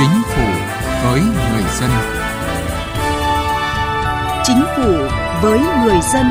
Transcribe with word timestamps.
Chính 0.00 0.22
phủ 0.22 0.46
với 1.04 1.20
người 1.20 1.62
dân. 1.80 1.90
Chính 4.44 4.62
phủ 4.76 4.92
với 5.42 5.58
người 5.84 6.00
dân. 6.12 6.26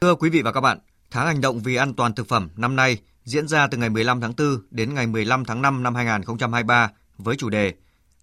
Thưa 0.00 0.14
quý 0.14 0.30
vị 0.30 0.42
và 0.42 0.52
các 0.52 0.60
bạn, 0.60 0.78
tháng 1.10 1.26
hành 1.26 1.40
động 1.40 1.60
vì 1.60 1.76
an 1.76 1.94
toàn 1.94 2.14
thực 2.14 2.28
phẩm 2.28 2.48
năm 2.56 2.76
nay 2.76 2.98
diễn 3.24 3.48
ra 3.48 3.66
từ 3.66 3.78
ngày 3.78 3.90
15 3.90 4.20
tháng 4.20 4.32
4 4.38 4.46
đến 4.70 4.94
ngày 4.94 5.06
15 5.06 5.44
tháng 5.44 5.62
5 5.62 5.82
năm 5.82 5.94
2023 5.94 6.90
với 7.18 7.36
chủ 7.36 7.50
đề 7.50 7.74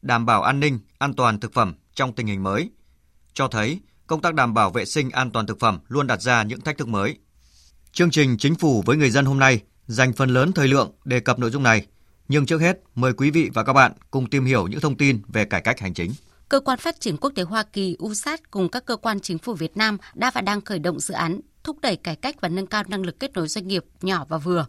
Đảm 0.02 0.26
bảo 0.26 0.44
an 0.44 0.60
ninh, 0.60 0.80
an 0.98 1.14
toàn 1.14 1.40
thực 1.40 1.54
phẩm 1.54 1.74
trong 1.94 2.14
tình 2.14 2.28
hình 2.28 2.44
mới, 2.44 2.70
cho 3.34 3.48
thấy 3.48 3.80
công 4.10 4.22
tác 4.22 4.34
đảm 4.34 4.54
bảo 4.54 4.70
vệ 4.72 4.86
sinh 4.86 5.10
an 5.10 5.32
toàn 5.32 5.48
thực 5.48 5.60
phẩm 5.60 5.80
luôn 5.88 6.08
đặt 6.08 6.22
ra 6.22 6.44
những 6.44 6.62
thách 6.62 6.78
thức 6.78 6.88
mới. 6.88 7.18
Chương 7.92 8.12
trình 8.12 8.38
Chính 8.38 8.56
phủ 8.56 8.84
với 8.86 8.98
người 8.98 9.10
dân 9.10 9.26
hôm 9.26 9.40
nay 9.40 9.62
dành 9.88 10.14
phần 10.14 10.30
lớn 10.30 10.52
thời 10.52 10.68
lượng 10.68 10.92
đề 11.06 11.20
cập 11.20 11.40
nội 11.40 11.50
dung 11.50 11.64
này. 11.64 11.86
Nhưng 12.28 12.46
trước 12.46 12.62
hết, 12.62 12.80
mời 12.96 13.14
quý 13.14 13.32
vị 13.32 13.50
và 13.54 13.64
các 13.64 13.74
bạn 13.74 13.92
cùng 14.12 14.30
tìm 14.30 14.46
hiểu 14.46 14.68
những 14.68 14.80
thông 14.80 14.98
tin 14.98 15.22
về 15.28 15.46
cải 15.46 15.62
cách 15.62 15.80
hành 15.80 15.94
chính. 15.94 16.12
Cơ 16.50 16.60
quan 16.60 16.80
Phát 16.80 17.00
triển 17.00 17.18
Quốc 17.18 17.32
tế 17.36 17.44
Hoa 17.44 17.64
Kỳ 17.64 17.98
USAID 18.04 18.40
cùng 18.52 18.70
các 18.70 18.86
cơ 18.86 18.96
quan 18.96 19.20
chính 19.20 19.38
phủ 19.38 19.54
Việt 19.54 19.78
Nam 19.78 19.98
đã 20.14 20.32
và 20.34 20.42
đang 20.42 20.62
khởi 20.62 20.80
động 20.80 21.00
dự 21.00 21.14
án 21.14 21.40
thúc 21.64 21.78
đẩy 21.82 21.96
cải 21.96 22.16
cách 22.16 22.36
và 22.42 22.50
nâng 22.50 22.68
cao 22.68 22.84
năng 22.88 23.04
lực 23.04 23.20
kết 23.20 23.34
nối 23.34 23.48
doanh 23.48 23.68
nghiệp 23.68 23.86
nhỏ 24.02 24.26
và 24.30 24.38
vừa. 24.38 24.66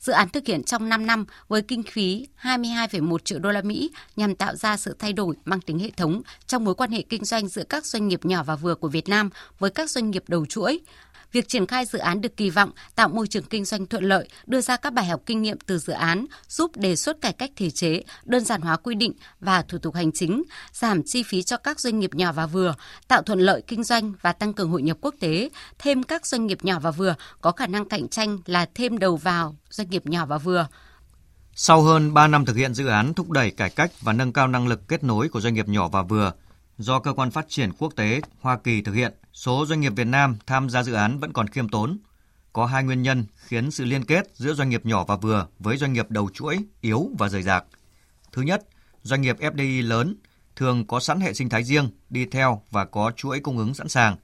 Dự 0.00 0.12
án 0.12 0.28
thực 0.28 0.46
hiện 0.46 0.62
trong 0.62 0.88
5 0.88 1.06
năm 1.06 1.24
với 1.48 1.62
kinh 1.62 1.82
phí 1.82 2.26
22,1 2.42 3.18
triệu 3.18 3.38
đô 3.38 3.50
la 3.50 3.62
Mỹ 3.62 3.90
nhằm 4.16 4.34
tạo 4.34 4.56
ra 4.56 4.76
sự 4.76 4.96
thay 4.98 5.12
đổi 5.12 5.36
mang 5.44 5.60
tính 5.60 5.78
hệ 5.78 5.90
thống 5.96 6.22
trong 6.46 6.64
mối 6.64 6.74
quan 6.74 6.90
hệ 6.90 7.02
kinh 7.02 7.24
doanh 7.24 7.48
giữa 7.48 7.64
các 7.64 7.86
doanh 7.86 8.08
nghiệp 8.08 8.24
nhỏ 8.24 8.42
và 8.42 8.56
vừa 8.56 8.74
của 8.74 8.88
Việt 8.88 9.08
Nam 9.08 9.30
với 9.58 9.70
các 9.70 9.90
doanh 9.90 10.10
nghiệp 10.10 10.24
đầu 10.28 10.46
chuỗi, 10.46 10.80
Việc 11.32 11.48
triển 11.48 11.66
khai 11.66 11.84
dự 11.84 11.98
án 11.98 12.20
được 12.20 12.36
kỳ 12.36 12.50
vọng 12.50 12.70
tạo 12.94 13.08
môi 13.08 13.26
trường 13.26 13.44
kinh 13.44 13.64
doanh 13.64 13.86
thuận 13.86 14.04
lợi, 14.04 14.28
đưa 14.46 14.60
ra 14.60 14.76
các 14.76 14.92
bài 14.92 15.04
học 15.04 15.20
kinh 15.26 15.42
nghiệm 15.42 15.58
từ 15.66 15.78
dự 15.78 15.92
án, 15.92 16.26
giúp 16.48 16.76
đề 16.76 16.96
xuất 16.96 17.20
cải 17.20 17.32
cách 17.32 17.50
thể 17.56 17.70
chế, 17.70 18.02
đơn 18.24 18.44
giản 18.44 18.60
hóa 18.60 18.76
quy 18.76 18.94
định 18.94 19.12
và 19.40 19.62
thủ 19.62 19.78
tục 19.78 19.94
hành 19.94 20.12
chính, 20.12 20.42
giảm 20.72 21.02
chi 21.02 21.22
phí 21.22 21.42
cho 21.42 21.56
các 21.56 21.80
doanh 21.80 21.98
nghiệp 21.98 22.14
nhỏ 22.14 22.32
và 22.32 22.46
vừa, 22.46 22.74
tạo 23.08 23.22
thuận 23.22 23.40
lợi 23.40 23.62
kinh 23.66 23.84
doanh 23.84 24.12
và 24.22 24.32
tăng 24.32 24.52
cường 24.52 24.70
hội 24.70 24.82
nhập 24.82 24.96
quốc 25.00 25.14
tế, 25.20 25.50
thêm 25.78 26.02
các 26.02 26.26
doanh 26.26 26.46
nghiệp 26.46 26.58
nhỏ 26.62 26.78
và 26.78 26.90
vừa 26.90 27.14
có 27.40 27.52
khả 27.52 27.66
năng 27.66 27.88
cạnh 27.88 28.08
tranh 28.08 28.38
là 28.46 28.66
thêm 28.74 28.98
đầu 28.98 29.16
vào 29.16 29.56
doanh 29.70 29.90
nghiệp 29.90 30.06
nhỏ 30.06 30.26
và 30.26 30.38
vừa. 30.38 30.66
Sau 31.54 31.82
hơn 31.82 32.14
3 32.14 32.26
năm 32.26 32.44
thực 32.44 32.56
hiện 32.56 32.74
dự 32.74 32.86
án 32.86 33.14
thúc 33.14 33.30
đẩy 33.30 33.50
cải 33.50 33.70
cách 33.70 33.92
và 34.00 34.12
nâng 34.12 34.32
cao 34.32 34.48
năng 34.48 34.68
lực 34.68 34.88
kết 34.88 35.04
nối 35.04 35.28
của 35.28 35.40
doanh 35.40 35.54
nghiệp 35.54 35.68
nhỏ 35.68 35.88
và 35.88 36.02
vừa, 36.02 36.32
do 36.78 36.98
cơ 36.98 37.12
quan 37.12 37.30
phát 37.30 37.46
triển 37.48 37.72
quốc 37.78 37.92
tế 37.96 38.20
Hoa 38.40 38.58
Kỳ 38.58 38.82
thực 38.82 38.92
hiện, 38.92 39.14
số 39.32 39.66
doanh 39.66 39.80
nghiệp 39.80 39.92
Việt 39.96 40.06
Nam 40.06 40.36
tham 40.46 40.70
gia 40.70 40.82
dự 40.82 40.92
án 40.92 41.18
vẫn 41.18 41.32
còn 41.32 41.48
khiêm 41.48 41.68
tốn. 41.68 41.98
Có 42.52 42.66
hai 42.66 42.84
nguyên 42.84 43.02
nhân 43.02 43.24
khiến 43.36 43.70
sự 43.70 43.84
liên 43.84 44.04
kết 44.04 44.30
giữa 44.34 44.54
doanh 44.54 44.68
nghiệp 44.68 44.86
nhỏ 44.86 45.04
và 45.04 45.16
vừa 45.16 45.46
với 45.58 45.76
doanh 45.76 45.92
nghiệp 45.92 46.10
đầu 46.10 46.30
chuỗi 46.34 46.58
yếu 46.80 47.10
và 47.18 47.28
rời 47.28 47.42
rạc. 47.42 47.64
Thứ 48.32 48.42
nhất, 48.42 48.62
doanh 49.02 49.20
nghiệp 49.20 49.36
FDI 49.40 49.86
lớn 49.86 50.16
thường 50.56 50.86
có 50.86 51.00
sẵn 51.00 51.20
hệ 51.20 51.34
sinh 51.34 51.48
thái 51.48 51.64
riêng 51.64 51.90
đi 52.10 52.26
theo 52.26 52.62
và 52.70 52.84
có 52.84 53.12
chuỗi 53.16 53.40
cung 53.40 53.58
ứng 53.58 53.74
sẵn 53.74 53.88
sàng 53.88 54.16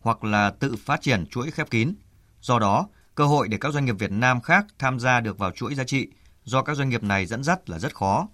hoặc 0.00 0.24
là 0.24 0.50
tự 0.50 0.76
phát 0.76 1.02
triển 1.02 1.26
chuỗi 1.26 1.50
khép 1.50 1.70
kín. 1.70 1.94
Do 2.40 2.58
đó, 2.58 2.88
cơ 3.14 3.24
hội 3.24 3.48
để 3.48 3.58
các 3.60 3.72
doanh 3.72 3.84
nghiệp 3.84 3.96
Việt 3.98 4.12
Nam 4.12 4.40
khác 4.40 4.66
tham 4.78 4.98
gia 4.98 5.20
được 5.20 5.38
vào 5.38 5.50
chuỗi 5.50 5.74
giá 5.74 5.84
trị 5.84 6.08
do 6.44 6.62
các 6.62 6.76
doanh 6.76 6.88
nghiệp 6.88 7.02
này 7.02 7.26
dẫn 7.26 7.42
dắt 7.44 7.70
là 7.70 7.78
rất 7.78 7.94
khó. 7.94 8.28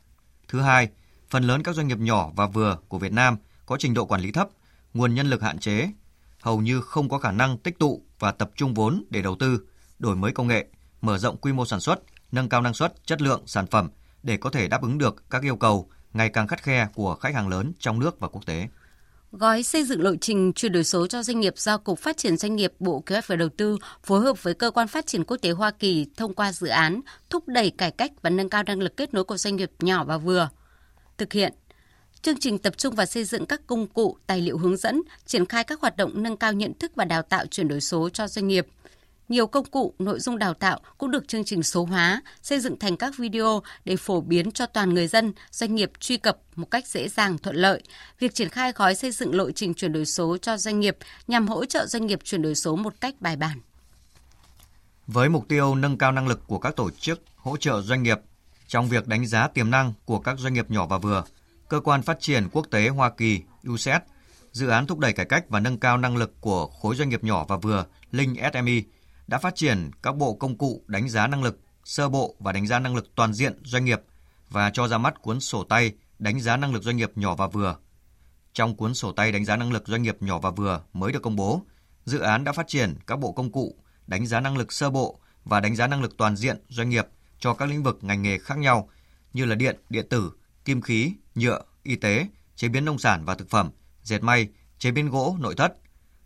Thứ 0.48 0.60
hai, 0.60 0.88
phần 1.30 1.44
lớn 1.44 1.62
các 1.62 1.74
doanh 1.74 1.88
nghiệp 1.88 1.98
nhỏ 1.98 2.30
và 2.36 2.46
vừa 2.46 2.78
của 2.88 2.98
Việt 2.98 3.12
Nam 3.12 3.36
có 3.68 3.76
trình 3.78 3.94
độ 3.94 4.04
quản 4.04 4.20
lý 4.20 4.32
thấp, 4.32 4.48
nguồn 4.94 5.14
nhân 5.14 5.30
lực 5.30 5.42
hạn 5.42 5.58
chế, 5.58 5.88
hầu 6.42 6.60
như 6.60 6.80
không 6.80 7.08
có 7.08 7.18
khả 7.18 7.32
năng 7.32 7.58
tích 7.58 7.78
tụ 7.78 8.02
và 8.18 8.32
tập 8.32 8.50
trung 8.56 8.74
vốn 8.74 9.04
để 9.10 9.22
đầu 9.22 9.36
tư, 9.40 9.60
đổi 9.98 10.16
mới 10.16 10.32
công 10.32 10.48
nghệ, 10.48 10.66
mở 11.00 11.18
rộng 11.18 11.36
quy 11.36 11.52
mô 11.52 11.66
sản 11.66 11.80
xuất, 11.80 12.00
nâng 12.32 12.48
cao 12.48 12.62
năng 12.62 12.74
suất, 12.74 13.06
chất 13.06 13.22
lượng 13.22 13.42
sản 13.46 13.66
phẩm 13.66 13.90
để 14.22 14.36
có 14.36 14.50
thể 14.50 14.68
đáp 14.68 14.82
ứng 14.82 14.98
được 14.98 15.30
các 15.30 15.42
yêu 15.42 15.56
cầu 15.56 15.90
ngày 16.12 16.28
càng 16.28 16.48
khắt 16.48 16.62
khe 16.62 16.88
của 16.94 17.14
khách 17.14 17.34
hàng 17.34 17.48
lớn 17.48 17.72
trong 17.78 17.98
nước 17.98 18.20
và 18.20 18.28
quốc 18.28 18.46
tế. 18.46 18.68
Gói 19.32 19.62
xây 19.62 19.84
dựng 19.84 20.02
lộ 20.02 20.16
trình 20.20 20.52
chuyển 20.52 20.72
đổi 20.72 20.84
số 20.84 21.06
cho 21.06 21.22
doanh 21.22 21.40
nghiệp 21.40 21.54
do 21.56 21.78
Cục 21.78 21.98
Phát 21.98 22.16
triển 22.16 22.36
Doanh 22.36 22.56
nghiệp 22.56 22.72
Bộ 22.78 23.00
Kế 23.00 23.14
hoạch 23.14 23.28
và 23.28 23.36
Đầu 23.36 23.48
tư 23.48 23.78
phối 24.04 24.20
hợp 24.20 24.42
với 24.42 24.54
Cơ 24.54 24.70
quan 24.70 24.88
Phát 24.88 25.06
triển 25.06 25.24
Quốc 25.24 25.36
tế 25.36 25.50
Hoa 25.50 25.70
Kỳ 25.70 26.06
thông 26.16 26.34
qua 26.34 26.52
dự 26.52 26.66
án 26.66 27.00
thúc 27.30 27.48
đẩy 27.48 27.70
cải 27.70 27.90
cách 27.90 28.12
và 28.22 28.30
nâng 28.30 28.48
cao 28.48 28.62
năng 28.62 28.78
lực 28.78 28.96
kết 28.96 29.14
nối 29.14 29.24
của 29.24 29.36
doanh 29.36 29.56
nghiệp 29.56 29.70
nhỏ 29.78 30.04
và 30.04 30.18
vừa. 30.18 30.48
Thực 31.18 31.32
hiện 31.32 31.52
Chương 32.22 32.40
trình 32.40 32.58
tập 32.58 32.74
trung 32.76 32.94
vào 32.94 33.06
xây 33.06 33.24
dựng 33.24 33.46
các 33.46 33.60
công 33.66 33.86
cụ, 33.86 34.16
tài 34.26 34.40
liệu 34.40 34.58
hướng 34.58 34.76
dẫn, 34.76 35.02
triển 35.26 35.46
khai 35.46 35.64
các 35.64 35.80
hoạt 35.80 35.96
động 35.96 36.22
nâng 36.22 36.36
cao 36.36 36.52
nhận 36.52 36.72
thức 36.74 36.92
và 36.94 37.04
đào 37.04 37.22
tạo 37.22 37.46
chuyển 37.46 37.68
đổi 37.68 37.80
số 37.80 38.08
cho 38.08 38.28
doanh 38.28 38.48
nghiệp. 38.48 38.66
Nhiều 39.28 39.46
công 39.46 39.64
cụ, 39.64 39.94
nội 39.98 40.20
dung 40.20 40.38
đào 40.38 40.54
tạo 40.54 40.80
cũng 40.98 41.10
được 41.10 41.28
chương 41.28 41.44
trình 41.44 41.62
số 41.62 41.84
hóa, 41.84 42.22
xây 42.42 42.60
dựng 42.60 42.78
thành 42.78 42.96
các 42.96 43.16
video 43.16 43.62
để 43.84 43.96
phổ 43.96 44.20
biến 44.20 44.52
cho 44.52 44.66
toàn 44.66 44.94
người 44.94 45.06
dân, 45.06 45.32
doanh 45.50 45.74
nghiệp 45.74 45.92
truy 46.00 46.16
cập 46.16 46.38
một 46.56 46.70
cách 46.70 46.86
dễ 46.86 47.08
dàng 47.08 47.38
thuận 47.38 47.56
lợi. 47.56 47.82
Việc 48.18 48.34
triển 48.34 48.48
khai 48.48 48.72
gói 48.72 48.94
xây 48.94 49.10
dựng 49.10 49.34
lộ 49.34 49.50
trình 49.50 49.74
chuyển 49.74 49.92
đổi 49.92 50.06
số 50.06 50.36
cho 50.36 50.56
doanh 50.56 50.80
nghiệp 50.80 50.96
nhằm 51.26 51.48
hỗ 51.48 51.64
trợ 51.64 51.86
doanh 51.86 52.06
nghiệp 52.06 52.18
chuyển 52.24 52.42
đổi 52.42 52.54
số 52.54 52.76
một 52.76 52.94
cách 53.00 53.14
bài 53.20 53.36
bản. 53.36 53.60
Với 55.06 55.28
mục 55.28 55.48
tiêu 55.48 55.74
nâng 55.74 55.98
cao 55.98 56.12
năng 56.12 56.28
lực 56.28 56.40
của 56.46 56.58
các 56.58 56.76
tổ 56.76 56.90
chức 56.90 57.22
hỗ 57.36 57.56
trợ 57.56 57.82
doanh 57.82 58.02
nghiệp 58.02 58.18
trong 58.66 58.88
việc 58.88 59.06
đánh 59.06 59.26
giá 59.26 59.48
tiềm 59.48 59.70
năng 59.70 59.92
của 60.04 60.18
các 60.18 60.38
doanh 60.38 60.54
nghiệp 60.54 60.70
nhỏ 60.70 60.86
và 60.86 60.98
vừa– 60.98 61.24
Cơ 61.68 61.80
quan 61.80 62.02
Phát 62.02 62.20
triển 62.20 62.48
Quốc 62.52 62.66
tế 62.70 62.88
Hoa 62.88 63.10
Kỳ 63.10 63.42
USAID, 63.68 64.00
dự 64.52 64.68
án 64.68 64.86
thúc 64.86 64.98
đẩy 64.98 65.12
cải 65.12 65.26
cách 65.26 65.44
và 65.48 65.60
nâng 65.60 65.78
cao 65.78 65.98
năng 65.98 66.16
lực 66.16 66.40
của 66.40 66.66
khối 66.66 66.96
doanh 66.96 67.08
nghiệp 67.08 67.24
nhỏ 67.24 67.44
và 67.48 67.56
vừa 67.56 67.84
Linh 68.10 68.34
SME 68.52 68.80
đã 69.26 69.38
phát 69.38 69.54
triển 69.54 69.90
các 70.02 70.16
bộ 70.16 70.34
công 70.34 70.58
cụ 70.58 70.82
đánh 70.86 71.08
giá 71.08 71.26
năng 71.26 71.42
lực 71.42 71.58
sơ 71.84 72.08
bộ 72.08 72.34
và 72.38 72.52
đánh 72.52 72.66
giá 72.66 72.78
năng 72.78 72.96
lực 72.96 73.08
toàn 73.14 73.32
diện 73.32 73.60
doanh 73.64 73.84
nghiệp 73.84 74.00
và 74.50 74.70
cho 74.70 74.88
ra 74.88 74.98
mắt 74.98 75.22
cuốn 75.22 75.40
sổ 75.40 75.64
tay 75.64 75.92
đánh 76.18 76.40
giá 76.40 76.56
năng 76.56 76.72
lực 76.72 76.82
doanh 76.82 76.96
nghiệp 76.96 77.10
nhỏ 77.14 77.34
và 77.34 77.46
vừa. 77.46 77.76
Trong 78.52 78.76
cuốn 78.76 78.94
sổ 78.94 79.12
tay 79.12 79.32
đánh 79.32 79.44
giá 79.44 79.56
năng 79.56 79.72
lực 79.72 79.88
doanh 79.88 80.02
nghiệp 80.02 80.16
nhỏ 80.20 80.38
và 80.38 80.50
vừa 80.50 80.82
mới 80.92 81.12
được 81.12 81.22
công 81.22 81.36
bố, 81.36 81.62
dự 82.04 82.18
án 82.18 82.44
đã 82.44 82.52
phát 82.52 82.68
triển 82.68 82.94
các 83.06 83.18
bộ 83.18 83.32
công 83.32 83.52
cụ 83.52 83.74
đánh 84.06 84.26
giá 84.26 84.40
năng 84.40 84.56
lực 84.56 84.72
sơ 84.72 84.90
bộ 84.90 85.20
và 85.44 85.60
đánh 85.60 85.76
giá 85.76 85.86
năng 85.86 86.02
lực 86.02 86.16
toàn 86.16 86.36
diện 86.36 86.56
doanh 86.68 86.88
nghiệp 86.88 87.06
cho 87.38 87.54
các 87.54 87.68
lĩnh 87.68 87.82
vực 87.82 87.98
ngành 88.02 88.22
nghề 88.22 88.38
khác 88.38 88.58
nhau 88.58 88.88
như 89.32 89.44
là 89.44 89.54
điện, 89.54 89.76
điện 89.90 90.06
tử, 90.10 90.32
kim 90.68 90.80
khí, 90.80 91.12
nhựa, 91.34 91.62
y 91.82 91.96
tế, 91.96 92.26
chế 92.56 92.68
biến 92.68 92.84
nông 92.84 92.98
sản 92.98 93.24
và 93.24 93.34
thực 93.34 93.50
phẩm, 93.50 93.70
dệt 94.02 94.22
may, 94.22 94.48
chế 94.78 94.90
biến 94.90 95.10
gỗ, 95.10 95.36
nội 95.40 95.54
thất. 95.54 95.74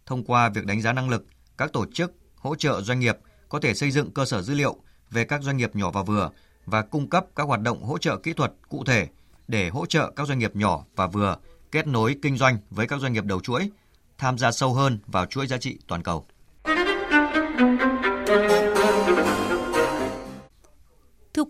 Thông 0.06 0.25
qua 0.25 0.48
việc 0.48 0.66
đánh 0.66 0.80
giá 0.80 0.92
năng 0.92 1.08
lực, 1.08 1.26
các 1.58 1.72
tổ 1.72 1.86
chức 1.92 2.12
hỗ 2.36 2.54
trợ 2.54 2.81
doanh 2.81 3.00
nghiệp 3.00 3.16
có 3.48 3.60
thể 3.60 3.75
xây 3.75 3.91
dựng 3.91 4.10
cơ 4.10 4.25
sở 4.25 4.42
dữ 4.42 4.54
liệu 4.54 4.76
về 5.10 5.25
các 5.25 5.42
doanh 5.42 5.56
nghiệp 5.56 5.76
nhỏ 5.76 5.91
và 5.91 6.02
vừa 6.02 6.31
và 6.66 6.82
cung 6.82 7.10
cấp 7.10 7.26
các 7.36 7.42
hoạt 7.42 7.60
động 7.60 7.82
hỗ 7.82 7.98
trợ 7.98 8.16
kỹ 8.16 8.32
thuật 8.32 8.52
cụ 8.69 8.84
thể 8.84 9.08
để 9.48 9.69
hỗ 9.69 9.86
trợ 9.86 10.12
các 10.16 10.26
doanh 10.26 10.38
nghiệp 10.38 10.56
nhỏ 10.56 10.84
và 10.97 11.06
vừa 11.06 11.36
kết 11.72 11.86
nối 11.86 12.16
kinh 12.22 12.36
doanh 12.36 12.58
với 12.70 12.86
các 12.86 13.00
doanh 13.00 13.12
nghiệp 13.12 13.25
đầu 13.25 13.41
chuỗi, 13.41 13.70
tham 14.19 14.38
gia 14.38 14.52
sâu 14.52 14.75
hơn 14.75 14.98
vào 15.06 15.26
chuỗi 15.26 15.47
giá 15.47 15.58
trị 15.58 15.78
toàn 15.86 16.02
cầu. 16.02 16.26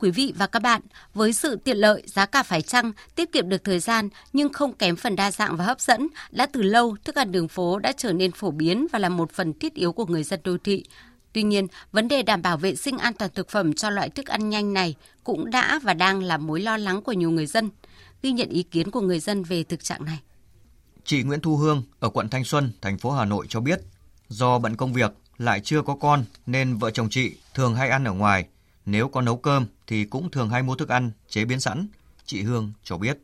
Quý 0.02 0.10
vị 0.10 0.32
và 0.36 0.46
các 0.46 0.62
bạn, 0.62 0.82
với 1.14 1.32
sự 1.32 1.56
tiện 1.56 1.76
lợi, 1.76 2.02
giá 2.06 2.26
cả 2.26 2.42
phải 2.42 2.62
chăng, 2.62 2.92
tiết 3.14 3.32
kiệm 3.32 3.48
được 3.48 3.64
thời 3.64 3.80
gian 3.80 4.08
nhưng 4.32 4.52
không 4.52 4.72
kém 4.72 4.96
phần 4.96 5.16
đa 5.16 5.30
dạng 5.30 5.56
và 5.56 5.64
hấp 5.64 5.80
dẫn, 5.80 6.08
đã 6.30 6.46
từ 6.46 6.62
lâu 6.62 6.96
thức 7.04 7.14
ăn 7.14 7.32
đường 7.32 7.48
phố 7.48 7.78
đã 7.78 7.92
trở 7.96 8.12
nên 8.12 8.32
phổ 8.32 8.50
biến 8.50 8.86
và 8.92 8.98
là 8.98 9.08
một 9.08 9.32
phần 9.32 9.52
thiết 9.52 9.74
yếu 9.74 9.92
của 9.92 10.06
người 10.06 10.22
dân 10.22 10.40
đô 10.44 10.56
thị. 10.64 10.84
Tuy 11.32 11.42
nhiên, 11.42 11.66
vấn 11.92 12.08
đề 12.08 12.22
đảm 12.22 12.42
bảo 12.42 12.56
vệ 12.56 12.74
sinh 12.74 12.98
an 12.98 13.14
toàn 13.14 13.30
thực 13.34 13.48
phẩm 13.48 13.72
cho 13.72 13.90
loại 13.90 14.10
thức 14.10 14.26
ăn 14.26 14.50
nhanh 14.50 14.72
này 14.72 14.94
cũng 15.24 15.50
đã 15.50 15.80
và 15.82 15.94
đang 15.94 16.22
là 16.22 16.36
mối 16.36 16.60
lo 16.60 16.76
lắng 16.76 17.02
của 17.02 17.12
nhiều 17.12 17.30
người 17.30 17.46
dân. 17.46 17.70
Ghi 18.22 18.32
nhận 18.32 18.48
ý 18.48 18.62
kiến 18.62 18.90
của 18.90 19.00
người 19.00 19.20
dân 19.20 19.42
về 19.42 19.64
thực 19.64 19.84
trạng 19.84 20.04
này. 20.04 20.19
Chị 21.04 21.22
Nguyễn 21.22 21.40
Thu 21.40 21.56
Hương 21.56 21.82
ở 22.00 22.08
quận 22.08 22.28
Thanh 22.28 22.44
Xuân, 22.44 22.72
thành 22.81 22.99
phố 22.99 23.10
Hà 23.10 23.25
Nội 23.25 23.46
cho 23.49 23.60
biết, 23.60 23.81
do 24.28 24.58
bận 24.58 24.76
công 24.76 24.93
việc 24.93 25.12
lại 25.38 25.60
chưa 25.60 25.82
có 25.82 25.94
con 25.94 26.25
nên 26.46 26.76
vợ 26.78 26.90
chồng 26.90 27.08
chị 27.10 27.32
thường 27.54 27.75
hay 27.75 27.88
ăn 27.88 28.04
ở 28.04 28.12
ngoài 28.12 28.46
nếu 28.87 29.08
có 29.08 29.20
nấu 29.20 29.37
cơm 29.37 29.67
thì 29.87 30.05
cũng 30.05 30.31
thường 30.31 30.49
hay 30.50 30.62
mua 30.62 30.75
thức 30.75 30.88
ăn 30.88 31.11
chế 31.29 31.44
biến 31.44 31.61
sẵn, 31.61 31.87
chị 32.26 32.43
Hương 32.43 32.73
cho 32.84 32.99
biết. 32.99 33.19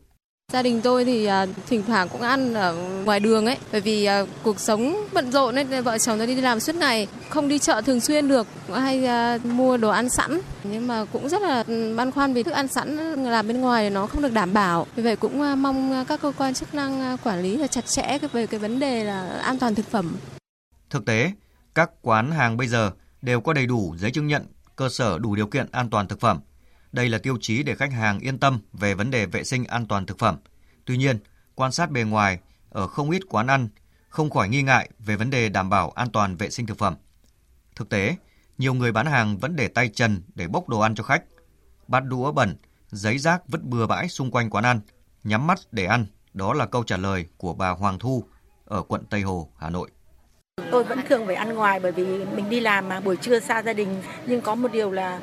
Gia 0.52 0.62
đình 0.62 0.80
tôi 0.82 1.04
thì 1.04 1.24
à, 1.24 1.46
thỉnh 1.66 1.82
thoảng 1.86 2.08
cũng 2.08 2.20
ăn 2.20 2.54
ở 2.54 2.74
ngoài 3.04 3.20
đường 3.20 3.46
ấy, 3.46 3.56
bởi 3.72 3.80
vì 3.80 4.04
à, 4.04 4.24
cuộc 4.42 4.60
sống 4.60 4.96
bận 5.12 5.32
rộn 5.32 5.54
nên 5.54 5.82
vợ 5.82 5.98
chồng 5.98 6.18
tôi 6.18 6.26
đi 6.26 6.34
làm 6.34 6.60
suốt 6.60 6.74
ngày, 6.74 7.08
không 7.28 7.48
đi 7.48 7.58
chợ 7.58 7.82
thường 7.82 8.00
xuyên 8.00 8.28
được, 8.28 8.46
hay 8.74 9.06
à, 9.06 9.38
mua 9.44 9.76
đồ 9.76 9.88
ăn 9.88 10.08
sẵn, 10.08 10.40
nhưng 10.64 10.86
mà 10.86 11.04
cũng 11.04 11.28
rất 11.28 11.42
là 11.42 11.64
băn 11.96 12.10
khoăn 12.10 12.34
vì 12.34 12.42
thức 12.42 12.50
ăn 12.50 12.68
sẵn 12.68 12.96
làm 13.24 13.48
bên 13.48 13.60
ngoài 13.60 13.90
nó 13.90 14.06
không 14.06 14.22
được 14.22 14.32
đảm 14.32 14.52
bảo. 14.52 14.86
Vì 14.96 15.02
vậy 15.02 15.16
cũng 15.16 15.62
mong 15.62 16.04
các 16.08 16.20
cơ 16.20 16.32
quan 16.38 16.54
chức 16.54 16.74
năng 16.74 17.16
quản 17.24 17.42
lý 17.42 17.56
là 17.56 17.66
chặt 17.66 17.86
chẽ 17.86 18.18
về 18.32 18.46
cái 18.46 18.60
vấn 18.60 18.80
đề 18.80 19.04
là 19.04 19.28
an 19.28 19.58
toàn 19.58 19.74
thực 19.74 19.90
phẩm. 19.90 20.16
Thực 20.90 21.04
tế, 21.04 21.32
các 21.74 21.90
quán 22.02 22.30
hàng 22.30 22.56
bây 22.56 22.66
giờ 22.66 22.90
đều 23.22 23.40
có 23.40 23.52
đầy 23.52 23.66
đủ 23.66 23.94
giấy 23.98 24.10
chứng 24.10 24.26
nhận 24.26 24.46
cơ 24.78 24.88
sở 24.88 25.18
đủ 25.18 25.34
điều 25.34 25.46
kiện 25.46 25.66
an 25.72 25.90
toàn 25.90 26.08
thực 26.08 26.20
phẩm. 26.20 26.40
Đây 26.92 27.08
là 27.08 27.18
tiêu 27.18 27.38
chí 27.40 27.62
để 27.62 27.74
khách 27.74 27.92
hàng 27.92 28.18
yên 28.18 28.38
tâm 28.38 28.60
về 28.72 28.94
vấn 28.94 29.10
đề 29.10 29.26
vệ 29.26 29.44
sinh 29.44 29.64
an 29.64 29.86
toàn 29.86 30.06
thực 30.06 30.18
phẩm. 30.18 30.36
Tuy 30.84 30.96
nhiên, 30.96 31.18
quan 31.54 31.72
sát 31.72 31.90
bề 31.90 32.02
ngoài 32.02 32.38
ở 32.70 32.86
không 32.86 33.10
ít 33.10 33.22
quán 33.28 33.46
ăn 33.46 33.68
không 34.08 34.30
khỏi 34.30 34.48
nghi 34.48 34.62
ngại 34.62 34.90
về 34.98 35.16
vấn 35.16 35.30
đề 35.30 35.48
đảm 35.48 35.70
bảo 35.70 35.90
an 35.90 36.10
toàn 36.12 36.36
vệ 36.36 36.50
sinh 36.50 36.66
thực 36.66 36.78
phẩm. 36.78 36.94
Thực 37.76 37.88
tế, 37.88 38.16
nhiều 38.58 38.74
người 38.74 38.92
bán 38.92 39.06
hàng 39.06 39.38
vẫn 39.38 39.56
để 39.56 39.68
tay 39.68 39.88
trần 39.88 40.22
để 40.34 40.48
bốc 40.48 40.68
đồ 40.68 40.80
ăn 40.80 40.94
cho 40.94 41.04
khách. 41.04 41.24
Bát 41.88 42.00
đũa 42.00 42.32
bẩn, 42.32 42.56
giấy 42.90 43.18
rác 43.18 43.48
vứt 43.48 43.62
bừa 43.62 43.86
bãi 43.86 44.08
xung 44.08 44.30
quanh 44.30 44.50
quán 44.50 44.64
ăn, 44.64 44.80
nhắm 45.24 45.46
mắt 45.46 45.58
để 45.72 45.84
ăn. 45.84 46.06
Đó 46.34 46.54
là 46.54 46.66
câu 46.66 46.84
trả 46.84 46.96
lời 46.96 47.26
của 47.36 47.54
bà 47.54 47.70
Hoàng 47.70 47.98
Thu 47.98 48.24
ở 48.64 48.82
quận 48.82 49.04
Tây 49.10 49.22
Hồ, 49.22 49.52
Hà 49.58 49.70
Nội. 49.70 49.90
Tôi 50.70 50.84
vẫn 50.84 50.98
thường 51.08 51.26
phải 51.26 51.34
ăn 51.34 51.54
ngoài 51.54 51.80
bởi 51.80 51.92
vì 51.92 52.04
mình 52.36 52.50
đi 52.50 52.60
làm 52.60 52.88
mà 52.88 53.00
buổi 53.00 53.16
trưa 53.16 53.40
xa 53.40 53.62
gia 53.62 53.72
đình 53.72 54.02
nhưng 54.26 54.40
có 54.40 54.54
một 54.54 54.72
điều 54.72 54.90
là 54.90 55.20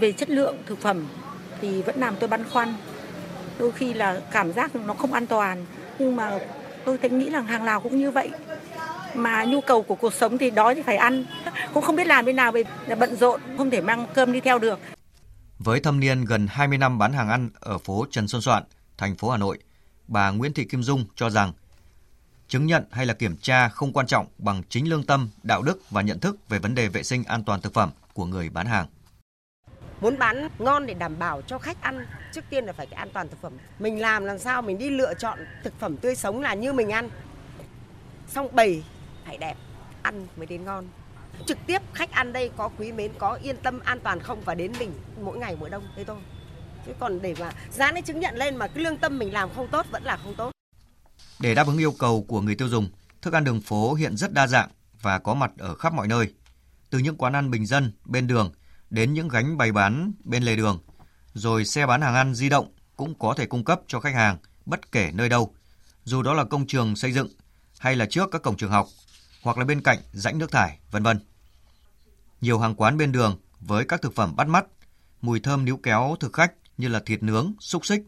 về 0.00 0.12
chất 0.12 0.30
lượng 0.30 0.56
thực 0.66 0.80
phẩm 0.80 1.06
thì 1.60 1.82
vẫn 1.82 2.00
làm 2.00 2.16
tôi 2.16 2.28
băn 2.28 2.44
khoăn. 2.44 2.74
Đôi 3.58 3.72
khi 3.72 3.94
là 3.94 4.20
cảm 4.30 4.52
giác 4.52 4.76
nó 4.76 4.94
không 4.94 5.12
an 5.12 5.26
toàn 5.26 5.66
nhưng 5.98 6.16
mà 6.16 6.38
tôi 6.84 6.98
thấy 6.98 7.10
nghĩ 7.10 7.30
rằng 7.30 7.46
hàng 7.46 7.64
nào 7.64 7.80
cũng 7.80 7.98
như 7.98 8.10
vậy. 8.10 8.30
Mà 9.14 9.44
nhu 9.44 9.60
cầu 9.60 9.82
của 9.82 9.94
cuộc 9.94 10.14
sống 10.14 10.38
thì 10.38 10.50
đói 10.50 10.74
thì 10.74 10.82
phải 10.82 10.96
ăn. 10.96 11.24
Cũng 11.74 11.82
không 11.82 11.96
biết 11.96 12.06
làm 12.06 12.24
thế 12.24 12.32
nào 12.32 12.52
vì 12.52 12.64
bận 12.98 13.16
rộn 13.16 13.40
không 13.56 13.70
thể 13.70 13.80
mang 13.80 14.06
cơm 14.14 14.32
đi 14.32 14.40
theo 14.40 14.58
được. 14.58 14.78
Với 15.58 15.80
thâm 15.80 16.00
niên 16.00 16.24
gần 16.24 16.46
20 16.50 16.78
năm 16.78 16.98
bán 16.98 17.12
hàng 17.12 17.28
ăn 17.28 17.50
ở 17.60 17.78
phố 17.78 18.06
Trần 18.10 18.28
Xuân 18.28 18.42
Soạn, 18.42 18.62
thành 18.98 19.16
phố 19.16 19.30
Hà 19.30 19.36
Nội, 19.36 19.58
bà 20.08 20.30
Nguyễn 20.30 20.52
Thị 20.52 20.64
Kim 20.64 20.82
Dung 20.82 21.04
cho 21.14 21.30
rằng 21.30 21.52
chứng 22.48 22.66
nhận 22.66 22.84
hay 22.90 23.06
là 23.06 23.14
kiểm 23.14 23.36
tra 23.36 23.68
không 23.68 23.92
quan 23.92 24.06
trọng 24.06 24.26
bằng 24.38 24.62
chính 24.68 24.90
lương 24.90 25.02
tâm, 25.02 25.30
đạo 25.42 25.62
đức 25.62 25.90
và 25.90 26.02
nhận 26.02 26.20
thức 26.20 26.48
về 26.48 26.58
vấn 26.58 26.74
đề 26.74 26.88
vệ 26.88 27.02
sinh 27.02 27.24
an 27.24 27.44
toàn 27.44 27.60
thực 27.60 27.74
phẩm 27.74 27.90
của 28.14 28.24
người 28.24 28.48
bán 28.48 28.66
hàng. 28.66 28.86
Muốn 30.00 30.18
bán 30.18 30.48
ngon 30.58 30.86
để 30.86 30.94
đảm 30.94 31.18
bảo 31.18 31.42
cho 31.42 31.58
khách 31.58 31.82
ăn, 31.82 32.06
trước 32.32 32.44
tiên 32.50 32.64
là 32.64 32.72
phải 32.72 32.86
cái 32.86 32.96
an 32.96 33.08
toàn 33.12 33.28
thực 33.28 33.42
phẩm. 33.42 33.52
Mình 33.78 34.00
làm 34.00 34.24
làm 34.24 34.38
sao 34.38 34.62
mình 34.62 34.78
đi 34.78 34.90
lựa 34.90 35.14
chọn 35.14 35.38
thực 35.64 35.80
phẩm 35.80 35.96
tươi 35.96 36.14
sống 36.16 36.40
là 36.40 36.54
như 36.54 36.72
mình 36.72 36.90
ăn. 36.90 37.10
Xong 38.28 38.48
bày 38.52 38.84
phải 39.26 39.38
đẹp, 39.38 39.56
ăn 40.02 40.26
mới 40.36 40.46
đến 40.46 40.64
ngon. 40.64 40.88
Trực 41.46 41.58
tiếp 41.66 41.82
khách 41.94 42.10
ăn 42.10 42.32
đây 42.32 42.50
có 42.56 42.70
quý 42.78 42.92
mến, 42.92 43.12
có 43.18 43.38
yên 43.42 43.56
tâm 43.56 43.80
an 43.80 44.00
toàn 44.00 44.20
không 44.20 44.40
và 44.44 44.54
đến 44.54 44.72
mình 44.78 44.92
mỗi 45.20 45.38
ngày 45.38 45.56
mỗi 45.60 45.70
đông 45.70 45.88
thế 45.96 46.04
thôi. 46.04 46.16
Chứ 46.86 46.92
còn 46.98 47.22
để 47.22 47.34
mà 47.40 47.52
dán 47.72 47.94
cái 47.94 48.02
chứng 48.02 48.20
nhận 48.20 48.36
lên 48.36 48.56
mà 48.56 48.68
cái 48.68 48.84
lương 48.84 48.96
tâm 48.96 49.18
mình 49.18 49.32
làm 49.32 49.48
không 49.56 49.68
tốt 49.68 49.86
vẫn 49.90 50.02
là 50.02 50.16
không 50.16 50.34
tốt. 50.34 50.50
Để 51.40 51.54
đáp 51.54 51.66
ứng 51.66 51.78
yêu 51.78 51.92
cầu 51.92 52.24
của 52.28 52.40
người 52.40 52.54
tiêu 52.54 52.68
dùng, 52.68 52.88
thức 53.22 53.34
ăn 53.34 53.44
đường 53.44 53.60
phố 53.60 53.94
hiện 53.94 54.16
rất 54.16 54.32
đa 54.32 54.46
dạng 54.46 54.68
và 55.02 55.18
có 55.18 55.34
mặt 55.34 55.50
ở 55.58 55.74
khắp 55.74 55.92
mọi 55.92 56.08
nơi. 56.08 56.34
Từ 56.90 56.98
những 56.98 57.16
quán 57.16 57.32
ăn 57.32 57.50
bình 57.50 57.66
dân 57.66 57.92
bên 58.04 58.26
đường 58.26 58.52
đến 58.90 59.14
những 59.14 59.28
gánh 59.28 59.56
bày 59.56 59.72
bán 59.72 60.12
bên 60.24 60.42
lề 60.42 60.56
đường, 60.56 60.80
rồi 61.34 61.64
xe 61.64 61.86
bán 61.86 62.00
hàng 62.00 62.14
ăn 62.14 62.34
di 62.34 62.48
động 62.48 62.72
cũng 62.96 63.18
có 63.18 63.34
thể 63.36 63.46
cung 63.46 63.64
cấp 63.64 63.80
cho 63.86 64.00
khách 64.00 64.14
hàng 64.14 64.38
bất 64.66 64.92
kể 64.92 65.10
nơi 65.14 65.28
đâu, 65.28 65.54
dù 66.04 66.22
đó 66.22 66.34
là 66.34 66.44
công 66.44 66.66
trường 66.66 66.96
xây 66.96 67.12
dựng 67.12 67.28
hay 67.78 67.96
là 67.96 68.06
trước 68.10 68.28
các 68.30 68.42
cổng 68.42 68.56
trường 68.56 68.70
học 68.70 68.88
hoặc 69.42 69.58
là 69.58 69.64
bên 69.64 69.80
cạnh 69.80 69.98
rãnh 70.12 70.38
nước 70.38 70.52
thải, 70.52 70.78
vân 70.90 71.02
vân. 71.02 71.20
Nhiều 72.40 72.58
hàng 72.58 72.74
quán 72.74 72.96
bên 72.96 73.12
đường 73.12 73.38
với 73.60 73.84
các 73.84 74.02
thực 74.02 74.14
phẩm 74.14 74.36
bắt 74.36 74.48
mắt, 74.48 74.64
mùi 75.20 75.40
thơm 75.40 75.64
níu 75.64 75.76
kéo 75.76 76.16
thực 76.20 76.32
khách 76.32 76.52
như 76.78 76.88
là 76.88 77.00
thịt 77.06 77.22
nướng, 77.22 77.52
xúc 77.60 77.86
xích. 77.86 78.02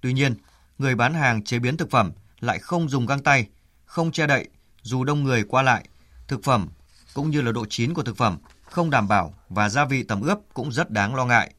Tuy 0.00 0.12
nhiên, 0.12 0.34
người 0.78 0.94
bán 0.94 1.14
hàng 1.14 1.44
chế 1.44 1.58
biến 1.58 1.76
thực 1.76 1.90
phẩm 1.90 2.12
lại 2.42 2.58
không 2.58 2.88
dùng 2.88 3.06
găng 3.06 3.22
tay, 3.22 3.48
không 3.84 4.12
che 4.12 4.26
đậy 4.26 4.48
dù 4.82 5.04
đông 5.04 5.24
người 5.24 5.44
qua 5.44 5.62
lại. 5.62 5.88
Thực 6.28 6.44
phẩm 6.44 6.68
cũng 7.14 7.30
như 7.30 7.40
là 7.40 7.52
độ 7.52 7.64
chín 7.68 7.94
của 7.94 8.02
thực 8.02 8.16
phẩm 8.16 8.38
không 8.62 8.90
đảm 8.90 9.08
bảo 9.08 9.34
và 9.48 9.68
gia 9.68 9.84
vị 9.84 10.02
tẩm 10.02 10.20
ướp 10.20 10.38
cũng 10.54 10.72
rất 10.72 10.90
đáng 10.90 11.14
lo 11.14 11.24
ngại. 11.24 11.54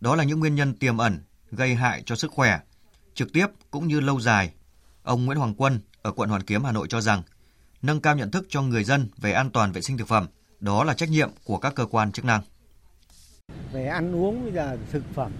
Đó 0.00 0.16
là 0.16 0.24
những 0.24 0.40
nguyên 0.40 0.54
nhân 0.54 0.74
tiềm 0.74 0.98
ẩn 0.98 1.18
gây 1.50 1.74
hại 1.74 2.02
cho 2.06 2.16
sức 2.16 2.30
khỏe, 2.30 2.60
trực 3.14 3.32
tiếp 3.32 3.46
cũng 3.70 3.88
như 3.88 4.00
lâu 4.00 4.20
dài. 4.20 4.52
Ông 5.02 5.24
Nguyễn 5.24 5.38
Hoàng 5.38 5.54
Quân 5.54 5.80
ở 6.02 6.12
quận 6.12 6.30
Hoàn 6.30 6.42
Kiếm 6.42 6.64
Hà 6.64 6.72
Nội 6.72 6.86
cho 6.90 7.00
rằng 7.00 7.22
nâng 7.82 8.00
cao 8.00 8.16
nhận 8.16 8.30
thức 8.30 8.46
cho 8.48 8.62
người 8.62 8.84
dân 8.84 9.08
về 9.16 9.32
an 9.32 9.50
toàn 9.50 9.72
vệ 9.72 9.80
sinh 9.80 9.98
thực 9.98 10.08
phẩm, 10.08 10.26
đó 10.60 10.84
là 10.84 10.94
trách 10.94 11.08
nhiệm 11.10 11.30
của 11.44 11.58
các 11.58 11.74
cơ 11.74 11.86
quan 11.86 12.12
chức 12.12 12.24
năng. 12.24 12.42
Về 13.72 13.86
ăn 13.86 14.14
uống 14.14 14.42
bây 14.42 14.52
giờ 14.52 14.76
thực 14.92 15.04
phẩm 15.14 15.32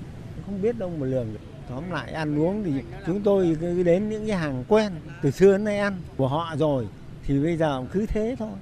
không 0.47 0.63
biết 0.63 0.79
đâu 0.79 0.91
mà 0.91 1.07
lường 1.07 1.33
được. 1.33 1.60
Tóm 1.71 1.91
lại 1.91 2.13
ăn 2.13 2.39
uống 2.39 2.65
thì 2.65 2.73
chúng 3.07 3.23
tôi 3.23 3.57
cứ 3.61 3.83
đến 3.83 4.09
những 4.09 4.27
cái 4.27 4.37
hàng 4.37 4.65
quen 4.69 4.93
từ 5.23 5.31
xưa 5.31 5.53
đến 5.53 5.65
nay 5.65 5.79
ăn 5.79 6.01
của 6.17 6.29
họ 6.29 6.55
rồi 6.59 6.89
thì 7.27 7.43
bây 7.43 7.57
giờ 7.57 7.85
cứ 7.93 8.07
thế 8.07 8.37
thôi. 8.39 8.53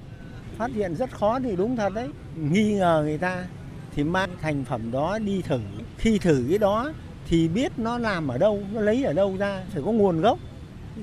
Phát 0.57 0.71
hiện 0.73 0.95
rất 0.95 1.11
khó 1.11 1.39
thì 1.39 1.55
đúng 1.55 1.75
thật 1.75 1.93
đấy. 1.93 2.09
Nghi 2.35 2.73
ngờ 2.73 3.01
người 3.05 3.17
ta 3.17 3.47
thì 3.95 4.03
mang 4.03 4.29
thành 4.41 4.65
phẩm 4.65 4.91
đó 4.91 5.19
đi 5.19 5.41
thử. 5.41 5.59
Khi 5.97 6.19
thử 6.19 6.45
cái 6.49 6.57
đó 6.57 6.91
thì 7.27 7.47
biết 7.47 7.71
nó 7.77 7.97
làm 7.97 8.27
ở 8.27 8.37
đâu, 8.37 8.63
nó 8.73 8.81
lấy 8.81 9.03
ở 9.03 9.13
đâu 9.13 9.37
ra, 9.37 9.63
phải 9.73 9.81
có 9.85 9.91
nguồn 9.91 10.21
gốc. 10.21 10.39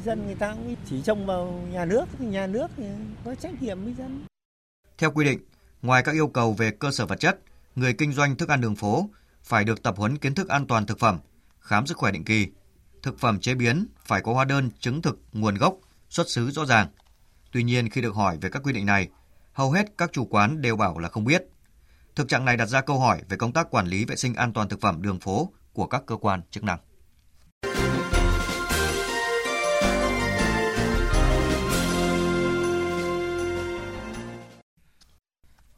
Dân 0.04 0.26
người 0.26 0.34
ta 0.34 0.52
cũng 0.52 0.76
chỉ 0.86 1.02
trông 1.02 1.26
vào 1.26 1.60
nhà 1.72 1.84
nước, 1.84 2.04
thì 2.18 2.26
nhà 2.26 2.46
nước 2.46 2.70
thì 2.76 2.84
có 3.24 3.34
trách 3.34 3.62
nhiệm 3.62 3.84
với 3.84 3.94
dân. 3.98 4.24
Theo 4.98 5.10
quy 5.10 5.24
định, 5.24 5.38
ngoài 5.82 6.02
các 6.02 6.12
yêu 6.12 6.28
cầu 6.28 6.52
về 6.52 6.70
cơ 6.70 6.90
sở 6.90 7.06
vật 7.06 7.20
chất, 7.20 7.38
người 7.76 7.92
kinh 7.92 8.12
doanh 8.12 8.36
thức 8.36 8.48
ăn 8.48 8.60
đường 8.60 8.76
phố 8.76 9.08
phải 9.42 9.64
được 9.64 9.82
tập 9.82 9.94
huấn 9.96 10.18
kiến 10.18 10.34
thức 10.34 10.48
an 10.48 10.66
toàn 10.66 10.86
thực 10.86 10.98
phẩm, 10.98 11.18
khám 11.66 11.86
sức 11.86 11.96
khỏe 11.96 12.12
định 12.12 12.24
kỳ. 12.24 12.48
Thực 13.02 13.18
phẩm 13.18 13.40
chế 13.40 13.54
biến 13.54 13.86
phải 14.04 14.20
có 14.20 14.32
hóa 14.32 14.44
đơn 14.44 14.70
chứng 14.80 15.02
thực 15.02 15.18
nguồn 15.32 15.54
gốc, 15.54 15.74
xuất 16.08 16.30
xứ 16.30 16.50
rõ 16.50 16.64
ràng. 16.66 16.88
Tuy 17.52 17.62
nhiên 17.62 17.90
khi 17.90 18.00
được 18.00 18.14
hỏi 18.14 18.38
về 18.40 18.50
các 18.50 18.62
quy 18.62 18.72
định 18.72 18.86
này, 18.86 19.08
hầu 19.52 19.72
hết 19.72 19.86
các 19.98 20.10
chủ 20.12 20.24
quán 20.24 20.62
đều 20.62 20.76
bảo 20.76 20.98
là 20.98 21.08
không 21.08 21.24
biết. 21.24 21.44
Thực 22.14 22.28
trạng 22.28 22.44
này 22.44 22.56
đặt 22.56 22.66
ra 22.66 22.80
câu 22.80 22.98
hỏi 22.98 23.22
về 23.28 23.36
công 23.36 23.52
tác 23.52 23.70
quản 23.70 23.86
lý 23.86 24.04
vệ 24.04 24.16
sinh 24.16 24.34
an 24.34 24.52
toàn 24.52 24.68
thực 24.68 24.80
phẩm 24.80 25.02
đường 25.02 25.20
phố 25.20 25.52
của 25.72 25.86
các 25.86 26.02
cơ 26.06 26.16
quan 26.16 26.40
chức 26.50 26.64
năng. 26.64 26.78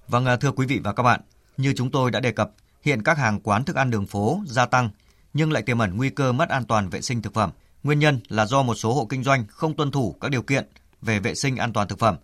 Vâng, 0.09 0.27
à, 0.27 0.37
thưa 0.37 0.53
quý 0.53 0.67
vị 0.67 0.81
và 0.85 0.93
các 0.93 1.03
bạn, 1.03 1.21
như 1.57 1.73
chúng 1.77 1.91
tôi 1.91 2.11
đã 2.11 2.21
đề 2.21 2.33
cập, 2.33 2.51
hiện 2.83 3.03
các 3.03 3.19
hàng 3.19 3.41
quán 3.41 3.65
thức 3.65 3.77
ăn 3.77 3.91
đường 3.91 4.07
phố 4.07 4.41
gia 4.47 4.67
tăng 4.67 4.91
nhưng 5.39 5.53
lại 5.53 5.63
tiềm 5.63 5.79
ẩn 5.79 5.97
nguy 5.97 6.11
cơ 6.11 6.33
mất 6.33 6.49
an 6.49 6.65
toàn 6.65 6.89
vệ 6.89 7.01
sinh 7.01 7.23
thực 7.23 7.35
phẩm. 7.35 7.51
Nguyên 7.83 7.99
nhân 7.99 8.21
là 8.29 8.47
do 8.47 8.63
một 8.63 8.75
số 8.75 8.95
hộ 8.95 9.07
kinh 9.11 9.25
doanh 9.25 9.47
không 9.49 9.77
tuân 9.77 9.91
thủ 9.91 10.17
các 10.21 10.31
điều 10.31 10.43
kiện 10.43 10.69
về 11.03 11.21
vệ 11.21 11.35
sinh 11.35 11.57
an 11.57 11.73
toàn 11.73 11.89
thực 11.89 11.99
phẩm 11.99 12.17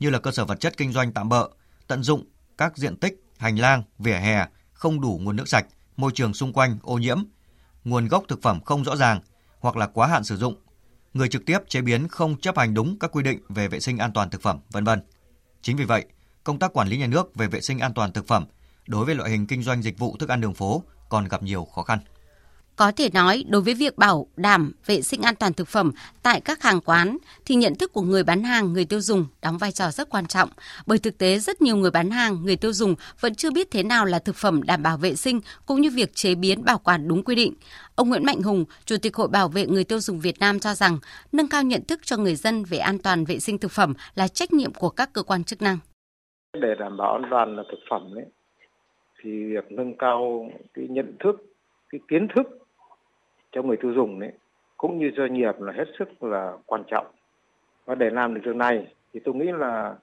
như 0.00 0.10
là 0.10 0.18
cơ 0.18 0.32
sở 0.32 0.44
vật 0.44 0.60
chất 0.60 0.76
kinh 0.76 0.92
doanh 0.92 1.12
tạm 1.12 1.28
bợ, 1.28 1.48
tận 1.86 2.02
dụng 2.02 2.24
các 2.58 2.76
diện 2.76 2.96
tích 2.96 3.24
hành 3.38 3.58
lang, 3.58 3.82
vỉa 3.98 4.14
hè 4.14 4.46
không 4.72 5.00
đủ 5.00 5.20
nguồn 5.22 5.36
nước 5.36 5.48
sạch, 5.48 5.66
môi 5.96 6.12
trường 6.14 6.34
xung 6.34 6.52
quanh 6.52 6.78
ô 6.82 6.98
nhiễm, 6.98 7.18
nguồn 7.84 8.08
gốc 8.08 8.24
thực 8.28 8.42
phẩm 8.42 8.60
không 8.64 8.84
rõ 8.84 8.96
ràng 8.96 9.20
hoặc 9.60 9.76
là 9.76 9.86
quá 9.86 10.06
hạn 10.06 10.24
sử 10.24 10.36
dụng, 10.36 10.54
người 11.14 11.28
trực 11.28 11.46
tiếp 11.46 11.58
chế 11.68 11.80
biến 11.80 12.08
không 12.08 12.40
chấp 12.40 12.58
hành 12.58 12.74
đúng 12.74 12.98
các 12.98 13.12
quy 13.12 13.22
định 13.22 13.40
về 13.48 13.68
vệ 13.68 13.80
sinh 13.80 13.98
an 13.98 14.12
toàn 14.12 14.30
thực 14.30 14.42
phẩm, 14.42 14.58
vân 14.70 14.84
vân. 14.84 15.02
Chính 15.62 15.76
vì 15.76 15.84
vậy, 15.84 16.04
công 16.44 16.58
tác 16.58 16.72
quản 16.72 16.88
lý 16.88 16.98
nhà 16.98 17.06
nước 17.06 17.34
về 17.34 17.46
vệ 17.46 17.60
sinh 17.60 17.78
an 17.78 17.94
toàn 17.94 18.12
thực 18.12 18.26
phẩm 18.26 18.44
đối 18.86 19.04
với 19.04 19.14
loại 19.14 19.30
hình 19.30 19.46
kinh 19.46 19.62
doanh 19.62 19.82
dịch 19.82 19.98
vụ 19.98 20.16
thức 20.16 20.28
ăn 20.28 20.40
đường 20.40 20.54
phố 20.54 20.82
còn 21.08 21.28
gặp 21.28 21.42
nhiều 21.42 21.64
khó 21.64 21.82
khăn. 21.82 21.98
Có 22.76 22.92
thể 22.92 23.08
nói, 23.14 23.44
đối 23.48 23.62
với 23.62 23.74
việc 23.74 23.98
bảo 23.98 24.26
đảm 24.36 24.72
vệ 24.86 25.02
sinh 25.02 25.22
an 25.22 25.34
toàn 25.36 25.52
thực 25.52 25.68
phẩm 25.68 25.92
tại 26.22 26.40
các 26.40 26.62
hàng 26.62 26.80
quán 26.80 27.18
thì 27.44 27.54
nhận 27.54 27.74
thức 27.74 27.92
của 27.92 28.02
người 28.02 28.24
bán 28.24 28.42
hàng, 28.42 28.72
người 28.72 28.84
tiêu 28.84 29.00
dùng 29.00 29.26
đóng 29.42 29.58
vai 29.58 29.72
trò 29.72 29.90
rất 29.90 30.10
quan 30.10 30.26
trọng. 30.26 30.48
Bởi 30.86 30.98
thực 30.98 31.18
tế 31.18 31.38
rất 31.38 31.62
nhiều 31.62 31.76
người 31.76 31.90
bán 31.90 32.10
hàng, 32.10 32.42
người 32.44 32.56
tiêu 32.56 32.72
dùng 32.72 32.94
vẫn 33.20 33.34
chưa 33.34 33.50
biết 33.50 33.70
thế 33.70 33.82
nào 33.82 34.04
là 34.04 34.18
thực 34.18 34.36
phẩm 34.36 34.62
đảm 34.62 34.82
bảo 34.82 34.96
vệ 34.96 35.14
sinh 35.14 35.40
cũng 35.66 35.80
như 35.80 35.90
việc 35.90 36.14
chế 36.14 36.34
biến 36.34 36.64
bảo 36.64 36.78
quản 36.78 37.08
đúng 37.08 37.22
quy 37.22 37.34
định. 37.34 37.54
Ông 37.94 38.08
Nguyễn 38.08 38.26
Mạnh 38.26 38.42
Hùng, 38.42 38.64
Chủ 38.84 38.96
tịch 39.02 39.16
Hội 39.16 39.28
Bảo 39.28 39.48
vệ 39.48 39.66
người 39.66 39.84
tiêu 39.84 40.00
dùng 40.00 40.20
Việt 40.20 40.38
Nam 40.38 40.58
cho 40.58 40.74
rằng 40.74 40.98
nâng 41.32 41.48
cao 41.48 41.62
nhận 41.62 41.84
thức 41.84 42.00
cho 42.04 42.16
người 42.16 42.34
dân 42.34 42.64
về 42.64 42.78
an 42.78 42.98
toàn 42.98 43.24
vệ 43.24 43.38
sinh 43.38 43.58
thực 43.58 43.70
phẩm 43.70 43.94
là 44.14 44.28
trách 44.28 44.52
nhiệm 44.52 44.72
của 44.74 44.88
các 44.88 45.12
cơ 45.12 45.22
quan 45.22 45.44
chức 45.44 45.62
năng. 45.62 45.78
Để 46.52 46.74
đảm 46.78 46.96
bảo 46.96 47.12
an 47.12 47.22
toàn 47.30 47.56
là 47.56 47.62
thực 47.70 47.78
phẩm 47.90 48.02
ấy, 48.14 48.24
thì 49.22 49.30
việc 49.30 49.64
nâng 49.70 49.96
cao 49.98 50.50
cái 50.74 50.86
nhận 50.90 51.16
thức, 51.24 51.36
cái 51.90 52.00
kiến 52.08 52.28
thức 52.36 52.61
cho 53.52 53.62
người 53.62 53.76
tiêu 53.76 53.92
dùng 53.94 54.20
đấy, 54.20 54.32
cũng 54.76 54.98
như 54.98 55.10
doanh 55.16 55.34
nghiệp 55.34 55.60
là 55.60 55.72
hết 55.72 55.88
sức 55.98 56.22
là 56.22 56.52
quan 56.66 56.82
trọng. 56.86 57.06
Và 57.84 57.94
để 57.94 58.10
làm 58.10 58.34
được 58.34 58.40
điều 58.44 58.54
này 58.54 58.86
thì 59.12 59.20
tôi 59.24 59.34
nghĩ 59.34 59.46
là 59.52 59.94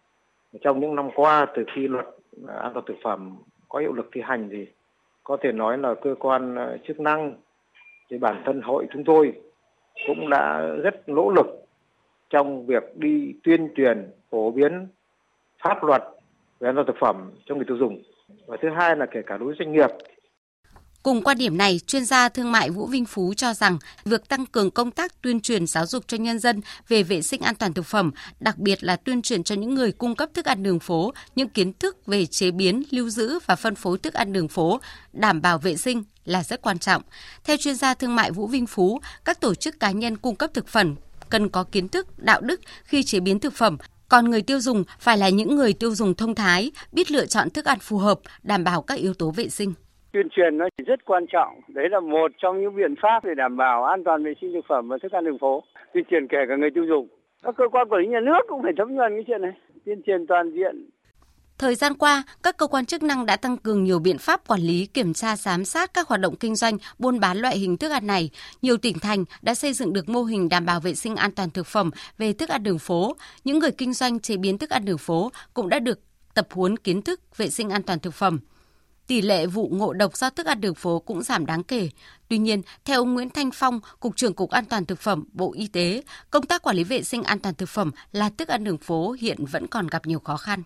trong 0.61 0.79
những 0.79 0.95
năm 0.95 1.09
qua, 1.15 1.45
từ 1.55 1.63
khi 1.75 1.87
luật 1.87 2.05
an 2.47 2.71
toàn 2.73 2.85
thực 2.85 2.97
phẩm 3.03 3.37
có 3.69 3.79
hiệu 3.79 3.93
lực 3.93 4.09
thi 4.11 4.21
hành 4.21 4.49
thì 4.51 4.67
có 5.23 5.37
thể 5.41 5.51
nói 5.51 5.77
là 5.77 5.95
cơ 6.01 6.15
quan 6.19 6.55
ờ, 6.55 6.77
chức 6.87 6.99
năng, 6.99 7.33
thì 8.09 8.17
bản 8.17 8.41
thân 8.45 8.61
hội 8.61 8.87
chúng 8.93 9.03
tôi 9.03 9.33
cũng 10.07 10.29
đã 10.29 10.61
rất 10.83 11.09
nỗ 11.09 11.31
lực 11.35 11.47
trong 12.29 12.65
việc 12.65 12.83
đi 12.95 13.33
tuyên 13.43 13.69
truyền, 13.75 14.11
phổ 14.29 14.51
biến 14.51 14.87
pháp 15.63 15.83
luật 15.83 16.01
về 16.59 16.69
an 16.69 16.75
toàn 16.75 16.87
thực 16.87 16.95
phẩm 16.99 17.31
cho 17.45 17.55
người 17.55 17.65
tiêu 17.67 17.77
dùng. 17.77 18.01
Và 18.45 18.57
thứ 18.61 18.69
hai 18.69 18.95
là 18.95 19.05
kể 19.05 19.21
cả 19.21 19.37
đối 19.37 19.47
với 19.47 19.55
doanh 19.59 19.71
nghiệp 19.71 19.89
Cùng 21.03 21.23
quan 21.23 21.37
điểm 21.37 21.57
này, 21.57 21.79
chuyên 21.87 22.05
gia 22.05 22.29
thương 22.29 22.51
mại 22.51 22.69
Vũ 22.69 22.87
Vinh 22.87 23.05
Phú 23.05 23.33
cho 23.37 23.53
rằng 23.53 23.77
việc 24.05 24.27
tăng 24.27 24.45
cường 24.45 24.71
công 24.71 24.91
tác 24.91 25.21
tuyên 25.21 25.41
truyền 25.41 25.67
giáo 25.67 25.85
dục 25.85 26.03
cho 26.07 26.17
nhân 26.17 26.39
dân 26.39 26.61
về 26.87 27.03
vệ 27.03 27.21
sinh 27.21 27.41
an 27.41 27.55
toàn 27.55 27.73
thực 27.73 27.85
phẩm, 27.85 28.11
đặc 28.39 28.57
biệt 28.57 28.83
là 28.83 28.95
tuyên 28.95 29.21
truyền 29.21 29.43
cho 29.43 29.55
những 29.55 29.75
người 29.75 29.91
cung 29.91 30.15
cấp 30.15 30.29
thức 30.33 30.45
ăn 30.45 30.63
đường 30.63 30.79
phố 30.79 31.13
những 31.35 31.49
kiến 31.49 31.73
thức 31.73 32.05
về 32.05 32.25
chế 32.25 32.51
biến, 32.51 32.83
lưu 32.91 33.09
giữ 33.09 33.39
và 33.45 33.55
phân 33.55 33.75
phối 33.75 33.97
thức 33.97 34.13
ăn 34.13 34.33
đường 34.33 34.47
phố, 34.47 34.79
đảm 35.13 35.41
bảo 35.41 35.57
vệ 35.57 35.77
sinh 35.77 36.03
là 36.25 36.43
rất 36.43 36.61
quan 36.61 36.79
trọng. 36.79 37.01
Theo 37.43 37.57
chuyên 37.57 37.75
gia 37.75 37.93
thương 37.93 38.15
mại 38.15 38.31
Vũ 38.31 38.47
Vinh 38.47 38.67
Phú, 38.67 39.01
các 39.25 39.41
tổ 39.41 39.55
chức 39.55 39.79
cá 39.79 39.91
nhân 39.91 40.17
cung 40.17 40.35
cấp 40.35 40.49
thực 40.53 40.67
phẩm 40.67 40.95
cần 41.29 41.49
có 41.49 41.63
kiến 41.63 41.89
thức, 41.89 42.07
đạo 42.17 42.41
đức 42.41 42.59
khi 42.83 43.03
chế 43.03 43.19
biến 43.19 43.39
thực 43.39 43.53
phẩm, 43.53 43.77
Còn 44.09 44.29
người 44.29 44.41
tiêu 44.41 44.61
dùng 44.61 44.83
phải 44.99 45.17
là 45.17 45.29
những 45.29 45.55
người 45.55 45.73
tiêu 45.73 45.95
dùng 45.95 46.15
thông 46.15 46.35
thái, 46.35 46.71
biết 46.91 47.11
lựa 47.11 47.25
chọn 47.25 47.49
thức 47.49 47.65
ăn 47.65 47.79
phù 47.79 47.97
hợp, 47.97 48.19
đảm 48.43 48.63
bảo 48.63 48.81
các 48.81 48.95
yếu 48.95 49.13
tố 49.13 49.31
vệ 49.31 49.49
sinh. 49.49 49.73
Tuyên 50.13 50.27
truyền 50.31 50.57
nó 50.57 50.65
rất 50.87 51.05
quan 51.05 51.25
trọng. 51.31 51.61
Đấy 51.67 51.89
là 51.89 51.99
một 51.99 52.31
trong 52.41 52.61
những 52.61 52.75
biện 52.75 52.95
pháp 53.01 53.25
để 53.25 53.35
đảm 53.35 53.57
bảo 53.57 53.85
an 53.85 54.03
toàn 54.03 54.23
vệ 54.23 54.33
sinh 54.41 54.53
thực 54.53 54.65
phẩm 54.69 54.87
và 54.87 54.97
thức 55.03 55.11
ăn 55.11 55.25
đường 55.25 55.39
phố. 55.39 55.63
Tuyên 55.93 56.03
truyền 56.09 56.27
kể 56.27 56.37
cả 56.49 56.55
người 56.55 56.69
tiêu 56.75 56.85
dùng. 56.85 57.07
Các 57.43 57.55
cơ 57.57 57.63
quan 57.71 57.89
quản 57.89 58.01
lý 58.01 58.07
nhà 58.07 58.19
nước 58.19 58.41
cũng 58.47 58.63
phải 58.63 58.71
thấm 58.77 58.95
nhuần 58.95 59.11
cái 59.15 59.23
chuyện 59.27 59.41
này. 59.41 59.51
Tuyên 59.85 60.01
truyền 60.05 60.27
toàn 60.27 60.51
diện 60.51 60.89
Thời 61.57 61.75
gian 61.75 61.93
qua, 61.93 62.23
các 62.43 62.57
cơ 62.57 62.67
quan 62.67 62.85
chức 62.85 63.03
năng 63.03 63.25
đã 63.25 63.35
tăng 63.35 63.57
cường 63.57 63.83
nhiều 63.83 63.99
biện 63.99 64.17
pháp 64.17 64.47
quản 64.47 64.61
lý, 64.61 64.85
kiểm 64.85 65.13
tra, 65.13 65.35
giám 65.35 65.65
sát 65.65 65.93
các 65.93 66.07
hoạt 66.07 66.21
động 66.21 66.35
kinh 66.35 66.55
doanh, 66.55 66.77
buôn 66.99 67.19
bán 67.19 67.37
loại 67.37 67.57
hình 67.57 67.77
thức 67.77 67.91
ăn 67.91 68.07
này. 68.07 68.29
Nhiều 68.61 68.77
tỉnh 68.77 68.99
thành 68.99 69.25
đã 69.41 69.55
xây 69.55 69.73
dựng 69.73 69.93
được 69.93 70.09
mô 70.09 70.23
hình 70.23 70.49
đảm 70.49 70.65
bảo 70.65 70.79
vệ 70.79 70.93
sinh 70.93 71.15
an 71.15 71.31
toàn 71.31 71.49
thực 71.49 71.67
phẩm 71.67 71.91
về 72.17 72.33
thức 72.33 72.49
ăn 72.49 72.63
đường 72.63 72.79
phố. 72.79 73.15
Những 73.43 73.59
người 73.59 73.71
kinh 73.71 73.93
doanh 73.93 74.19
chế 74.19 74.37
biến 74.37 74.57
thức 74.57 74.69
ăn 74.69 74.85
đường 74.85 74.97
phố 74.97 75.31
cũng 75.53 75.69
đã 75.69 75.79
được 75.79 75.99
tập 76.33 76.47
huấn 76.51 76.77
kiến 76.77 77.01
thức 77.01 77.37
vệ 77.37 77.49
sinh 77.49 77.69
an 77.69 77.83
toàn 77.83 77.99
thực 77.99 78.13
phẩm. 78.13 78.39
Tỷ 79.09 79.21
lệ 79.21 79.45
vụ 79.45 79.69
ngộ 79.71 79.93
độc 79.93 80.17
do 80.17 80.29
thức 80.29 80.45
ăn 80.45 80.61
đường 80.61 80.75
phố 80.75 80.99
cũng 80.99 81.23
giảm 81.23 81.45
đáng 81.45 81.63
kể. 81.63 81.89
Tuy 82.27 82.37
nhiên, 82.37 82.61
theo 82.85 83.01
ông 83.01 83.13
Nguyễn 83.13 83.29
Thanh 83.29 83.51
Phong, 83.53 83.79
Cục 83.99 84.15
trưởng 84.15 84.33
Cục 84.33 84.49
An 84.49 84.65
toàn 84.65 84.85
Thực 84.85 84.99
phẩm, 84.99 85.23
Bộ 85.33 85.53
Y 85.53 85.67
tế, 85.67 86.03
công 86.31 86.45
tác 86.45 86.63
quản 86.63 86.75
lý 86.75 86.83
vệ 86.83 87.03
sinh 87.03 87.23
an 87.23 87.39
toàn 87.39 87.55
thực 87.55 87.69
phẩm 87.69 87.91
là 88.11 88.29
thức 88.29 88.47
ăn 88.47 88.63
đường 88.63 88.77
phố 88.77 89.15
hiện 89.19 89.45
vẫn 89.45 89.67
còn 89.67 89.87
gặp 89.87 90.07
nhiều 90.07 90.19
khó 90.19 90.37
khăn. 90.37 90.63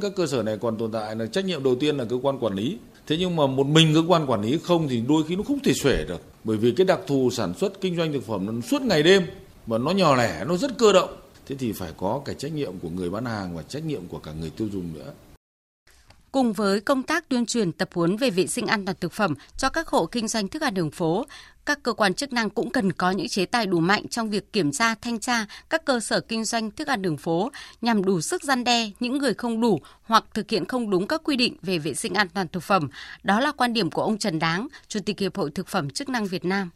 Các 0.00 0.12
cơ 0.16 0.26
sở 0.26 0.42
này 0.42 0.58
còn 0.60 0.78
tồn 0.78 0.92
tại 0.92 1.16
là 1.16 1.26
trách 1.26 1.44
nhiệm 1.44 1.62
đầu 1.62 1.74
tiên 1.74 1.96
là 1.96 2.04
cơ 2.04 2.16
quan 2.22 2.38
quản 2.38 2.54
lý. 2.54 2.78
Thế 3.06 3.16
nhưng 3.16 3.36
mà 3.36 3.46
một 3.46 3.66
mình 3.66 3.94
cơ 3.94 4.02
quan 4.08 4.30
quản 4.30 4.42
lý 4.42 4.58
không 4.62 4.88
thì 4.88 5.02
đôi 5.08 5.22
khi 5.28 5.36
nó 5.36 5.42
không 5.42 5.60
thể 5.60 5.72
xuể 5.74 6.04
được. 6.08 6.20
Bởi 6.44 6.56
vì 6.56 6.72
cái 6.76 6.86
đặc 6.86 7.00
thù 7.06 7.30
sản 7.32 7.54
xuất 7.54 7.80
kinh 7.80 7.96
doanh 7.96 8.12
thực 8.12 8.26
phẩm 8.26 8.46
nó 8.46 8.52
suốt 8.60 8.82
ngày 8.82 9.02
đêm 9.02 9.22
và 9.66 9.78
nó 9.78 9.90
nhỏ 9.90 10.16
lẻ, 10.16 10.44
nó 10.44 10.56
rất 10.56 10.78
cơ 10.78 10.92
động. 10.92 11.16
Thế 11.46 11.56
thì 11.58 11.72
phải 11.72 11.92
có 11.96 12.22
cái 12.24 12.34
trách 12.34 12.52
nhiệm 12.52 12.78
của 12.78 12.90
người 12.90 13.10
bán 13.10 13.24
hàng 13.24 13.56
và 13.56 13.62
trách 13.62 13.84
nhiệm 13.84 14.06
của 14.06 14.18
cả 14.18 14.32
người 14.32 14.50
tiêu 14.50 14.68
dùng 14.72 14.92
nữa. 14.94 15.12
Cùng 16.32 16.52
với 16.52 16.80
công 16.80 17.02
tác 17.02 17.28
tuyên 17.28 17.46
truyền 17.46 17.72
tập 17.72 17.88
huấn 17.94 18.16
về 18.16 18.30
vệ 18.30 18.46
sinh 18.46 18.66
an 18.66 18.84
toàn 18.84 18.96
thực 19.00 19.12
phẩm 19.12 19.34
cho 19.56 19.68
các 19.68 19.88
hộ 19.88 20.06
kinh 20.06 20.28
doanh 20.28 20.48
thức 20.48 20.62
ăn 20.62 20.74
đường 20.74 20.90
phố, 20.90 21.26
các 21.66 21.82
cơ 21.82 21.92
quan 21.92 22.14
chức 22.14 22.32
năng 22.32 22.50
cũng 22.50 22.70
cần 22.70 22.92
có 22.92 23.10
những 23.10 23.28
chế 23.28 23.46
tài 23.46 23.66
đủ 23.66 23.80
mạnh 23.80 24.08
trong 24.08 24.30
việc 24.30 24.52
kiểm 24.52 24.72
tra, 24.72 24.94
thanh 24.94 25.20
tra 25.20 25.46
các 25.70 25.84
cơ 25.84 26.00
sở 26.00 26.20
kinh 26.20 26.44
doanh 26.44 26.70
thức 26.70 26.88
ăn 26.88 27.02
đường 27.02 27.16
phố 27.16 27.50
nhằm 27.80 28.04
đủ 28.04 28.20
sức 28.20 28.42
gian 28.42 28.64
đe 28.64 28.90
những 29.00 29.18
người 29.18 29.34
không 29.34 29.60
đủ 29.60 29.80
hoặc 30.02 30.24
thực 30.34 30.50
hiện 30.50 30.64
không 30.64 30.90
đúng 30.90 31.06
các 31.06 31.20
quy 31.24 31.36
định 31.36 31.56
về 31.62 31.78
vệ 31.78 31.94
sinh 31.94 32.14
an 32.14 32.28
toàn 32.28 32.48
thực 32.48 32.62
phẩm. 32.62 32.88
Đó 33.22 33.40
là 33.40 33.52
quan 33.52 33.72
điểm 33.72 33.90
của 33.90 34.02
ông 34.02 34.18
Trần 34.18 34.38
Đáng, 34.38 34.68
Chủ 34.88 35.00
tịch 35.06 35.18
Hiệp 35.18 35.36
hội 35.36 35.50
Thực 35.50 35.68
phẩm 35.68 35.90
chức 35.90 36.08
năng 36.08 36.26
Việt 36.26 36.44
Nam. 36.44 36.70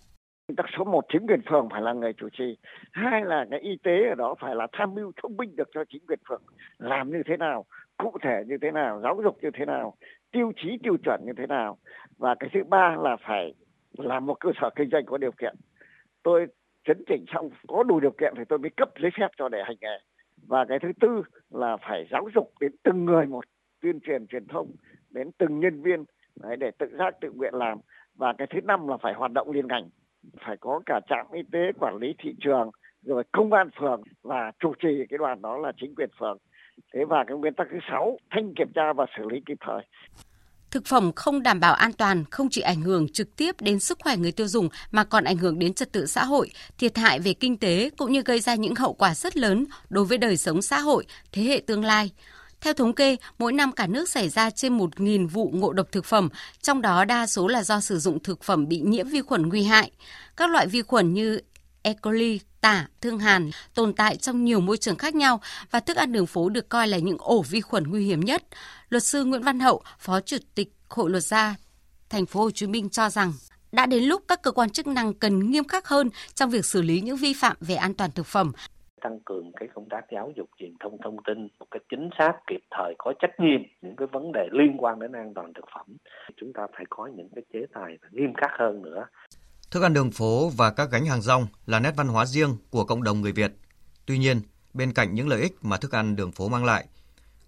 Tắc 0.57 0.67
số 0.79 0.85
một 0.85 1.05
chính 1.13 1.27
quyền 1.27 1.41
phường 1.51 1.69
phải 1.71 1.83
là 1.83 1.93
người 1.93 2.13
chủ 2.13 2.29
trì. 2.29 2.57
Hai 2.93 3.25
là 3.25 3.47
cái 3.51 3.61
y 3.61 3.77
tế 3.83 4.09
ở 4.09 4.15
đó 4.15 4.35
phải 4.41 4.55
là 4.55 4.67
tham 4.73 4.95
mưu 4.95 5.13
thông 5.23 5.37
minh 5.37 5.57
được 5.57 5.69
cho 5.75 5.85
chính 5.89 6.07
quyền 6.07 6.19
phường 6.29 6.43
làm 6.79 7.11
như 7.11 7.23
thế 7.27 7.37
nào, 7.37 7.65
cụ 7.99 8.17
thể 8.23 8.43
như 8.47 8.59
thế 8.63 8.71
nào, 8.71 9.01
giáo 9.03 9.21
dục 9.25 9.39
như 9.43 9.51
thế 9.55 9.65
nào, 9.65 9.95
tiêu 10.33 10.53
chí 10.57 10.79
tiêu 10.83 10.97
chuẩn 11.05 11.21
như 11.27 11.33
thế 11.37 11.47
nào. 11.47 11.79
Và 12.19 12.35
cái 12.35 12.51
thứ 12.53 12.65
ba 12.65 12.97
là 13.01 13.17
phải 13.27 13.55
làm 13.99 14.27
một 14.27 14.41
cơ 14.41 14.51
sở 14.61 14.71
kinh 14.77 14.89
doanh 14.91 15.07
có 15.07 15.19
điều 15.19 15.33
kiện 15.33 15.55
tôi 16.23 16.47
chấn 16.85 17.05
chỉnh 17.09 17.25
xong 17.35 17.51
có 17.69 17.83
đủ 17.83 18.01
điều 18.01 18.11
kiện 18.11 18.35
thì 18.37 18.43
tôi 18.49 18.59
mới 18.59 18.71
cấp 18.71 18.91
giấy 19.03 19.11
phép 19.19 19.29
cho 19.37 19.49
để 19.49 19.59
hành 19.65 19.77
nghề 19.81 19.99
và 20.47 20.65
cái 20.65 20.79
thứ 20.79 20.89
tư 21.01 21.23
là 21.51 21.77
phải 21.77 22.07
giáo 22.11 22.29
dục 22.35 22.53
đến 22.61 22.73
từng 22.83 23.05
người 23.05 23.27
một 23.27 23.45
tuyên 23.83 24.01
truyền 24.01 24.27
truyền 24.27 24.47
thông 24.47 24.71
đến 25.11 25.31
từng 25.39 25.61
nhân 25.61 25.83
viên 25.83 26.05
để 26.59 26.71
tự 26.79 26.87
giác 26.99 27.15
tự 27.21 27.33
nguyện 27.33 27.55
làm 27.55 27.79
và 28.15 28.33
cái 28.39 28.47
thứ 28.47 28.61
năm 28.65 28.89
là 28.89 28.97
phải 28.97 29.15
hoạt 29.15 29.33
động 29.33 29.51
liên 29.51 29.69
ngành 29.69 29.89
phải 30.47 30.57
có 30.61 30.81
cả 30.87 31.01
trạm 31.09 31.27
y 31.33 31.43
tế 31.53 31.73
quản 31.79 31.97
lý 31.97 32.15
thị 32.19 32.35
trường 32.41 32.71
rồi 33.03 33.25
công 33.33 33.53
an 33.53 33.71
phường 33.81 34.03
và 34.23 34.53
chủ 34.59 34.75
trì 34.83 34.89
cái 35.11 35.19
đoàn 35.19 35.43
đó 35.43 35.57
là 35.59 35.73
chính 35.81 35.95
quyền 35.95 36.11
phường 36.19 36.39
thế 36.95 37.05
và 37.05 37.25
cái 37.27 37.37
nguyên 37.37 37.55
tắc 37.55 37.67
thứ 37.73 37.79
sáu 37.91 38.19
thanh 38.31 38.55
kiểm 38.55 38.73
tra 38.75 38.93
và 38.93 39.07
xử 39.17 39.29
lý 39.29 39.41
kịp 39.47 39.59
thời 39.61 39.83
Thực 40.71 40.87
phẩm 40.87 41.13
không 41.17 41.43
đảm 41.43 41.61
bảo 41.61 41.75
an 41.75 41.93
toàn 41.93 42.25
không 42.31 42.49
chỉ 42.51 42.61
ảnh 42.61 42.81
hưởng 42.81 43.13
trực 43.13 43.37
tiếp 43.37 43.57
đến 43.61 43.81
sức 43.81 43.99
khỏe 44.03 44.17
người 44.17 44.33
tiêu 44.33 44.47
dùng 44.49 44.69
mà 44.91 45.05
còn 45.05 45.25
ảnh 45.25 45.37
hưởng 45.37 45.59
đến 45.59 45.75
trật 45.75 45.93
tự 45.93 46.07
xã 46.07 46.25
hội, 46.25 46.51
thiệt 46.79 46.97
hại 46.97 47.19
về 47.21 47.33
kinh 47.33 47.57
tế 47.57 47.91
cũng 47.97 48.13
như 48.13 48.23
gây 48.23 48.41
ra 48.41 48.55
những 48.55 48.75
hậu 48.75 48.93
quả 48.93 49.15
rất 49.15 49.37
lớn 49.37 49.65
đối 49.89 50.05
với 50.05 50.19
đời 50.19 50.37
sống 50.37 50.63
xã 50.63 50.81
hội, 50.81 51.07
thế 51.33 51.43
hệ 51.43 51.63
tương 51.67 51.85
lai. 51.85 52.11
Theo 52.61 52.75
thống 52.75 52.95
kê, 52.95 53.17
mỗi 53.39 53.53
năm 53.53 53.73
cả 53.73 53.87
nước 53.87 54.09
xảy 54.09 54.29
ra 54.29 54.51
trên 54.51 54.79
1.000 54.79 55.29
vụ 55.29 55.51
ngộ 55.55 55.73
độc 55.73 55.93
thực 55.93 56.05
phẩm, 56.05 56.29
trong 56.63 56.83
đó 56.83 57.05
đa 57.05 57.27
số 57.27 57.49
là 57.49 57.63
do 57.63 57.81
sử 57.81 57.99
dụng 57.99 58.23
thực 58.23 58.43
phẩm 58.43 58.69
bị 58.69 58.81
nhiễm 58.81 59.09
vi 59.09 59.21
khuẩn 59.21 59.49
nguy 59.49 59.63
hại. 59.63 59.91
Các 60.37 60.51
loại 60.51 60.67
vi 60.67 60.83
khuẩn 60.83 61.15
như 61.15 61.41
E. 61.83 61.93
coli, 61.93 62.41
tả, 62.61 62.87
thương 63.01 63.19
hàn 63.19 63.51
tồn 63.75 63.95
tại 63.95 64.17
trong 64.17 64.45
nhiều 64.45 64.61
môi 64.61 64.77
trường 64.77 64.97
khác 64.97 65.15
nhau 65.15 65.41
và 65.71 65.81
thức 65.81 65.97
ăn 65.97 66.13
đường 66.13 66.27
phố 66.27 66.49
được 66.49 66.69
coi 66.69 66.89
là 66.89 66.99
những 66.99 67.17
ổ 67.21 67.43
vi 67.43 67.61
khuẩn 67.61 67.91
nguy 67.91 68.07
hiểm 68.07 68.21
nhất. 68.21 68.43
Luật 68.89 69.05
sư 69.05 69.25
Nguyễn 69.25 69.43
Văn 69.43 69.61
Hậu, 69.61 69.83
Phó 69.99 70.21
Chủ 70.21 70.37
tịch 70.55 70.73
Hội 70.89 71.11
luật 71.11 71.25
gia 71.25 71.57
Thành 72.11 72.27
phố 72.27 72.41
Hồ 72.41 72.51
Chí 72.51 72.67
Minh 72.67 72.91
cho 72.91 73.11
rằng 73.11 73.33
đã 73.73 73.87
đến 73.87 74.05
lúc 74.05 74.23
các 74.29 74.43
cơ 74.43 74.51
quan 74.51 74.71
chức 74.71 74.87
năng 74.87 75.15
cần 75.15 75.51
nghiêm 75.51 75.65
khắc 75.65 75.89
hơn 75.89 76.11
trong 76.35 76.51
việc 76.51 76.65
xử 76.65 76.83
lý 76.83 77.01
những 77.01 77.17
vi 77.17 77.33
phạm 77.33 77.57
về 77.61 77.75
an 77.75 77.95
toàn 77.95 78.11
thực 78.13 78.27
phẩm 78.27 78.53
tăng 79.03 79.21
cường 79.21 79.53
cái 79.53 79.69
công 79.75 79.89
tác 79.89 80.01
giáo 80.13 80.33
dục 80.37 80.49
truyền 80.59 80.75
thông 80.81 80.99
thông 81.05 81.17
tin 81.27 81.49
một 81.59 81.67
cách 81.71 81.83
chính 81.91 82.11
xác 82.19 82.33
kịp 82.47 82.61
thời 82.71 82.95
có 82.99 83.13
trách 83.21 83.41
nhiệm 83.41 83.61
những 83.83 83.97
cái 83.97 84.09
vấn 84.13 84.33
đề 84.33 84.49
liên 84.53 84.77
quan 84.79 85.01
đến 85.01 85.13
an 85.13 85.35
toàn 85.35 85.53
thực 85.55 85.65
phẩm 85.75 85.87
chúng 86.37 86.53
ta 86.53 86.67
phải 86.77 86.85
có 86.91 87.07
những 87.07 87.29
cái 87.35 87.45
chế 87.53 87.61
tài 87.75 87.99
nghiêm 88.13 88.35
khắc 88.35 88.51
hơn 88.59 88.83
nữa 88.83 89.07
Thức 89.71 89.83
ăn 89.83 89.95
đường 89.95 90.11
phố 90.11 90.51
và 90.57 90.71
các 90.71 90.91
gánh 90.91 91.07
hàng 91.07 91.23
rong 91.23 91.47
là 91.67 91.81
nét 91.81 91.93
văn 91.97 92.09
hóa 92.09 92.27
riêng 92.27 92.57
của 92.71 92.85
cộng 92.85 93.03
đồng 93.03 93.21
người 93.21 93.33
Việt. 93.33 93.53
Tuy 94.07 94.19
nhiên, 94.19 94.41
bên 94.75 94.93
cạnh 94.93 95.15
những 95.15 95.29
lợi 95.29 95.41
ích 95.41 95.53
mà 95.63 95.77
thức 95.77 95.93
ăn 95.93 96.17
đường 96.17 96.33
phố 96.33 96.49
mang 96.49 96.65
lại, 96.65 96.87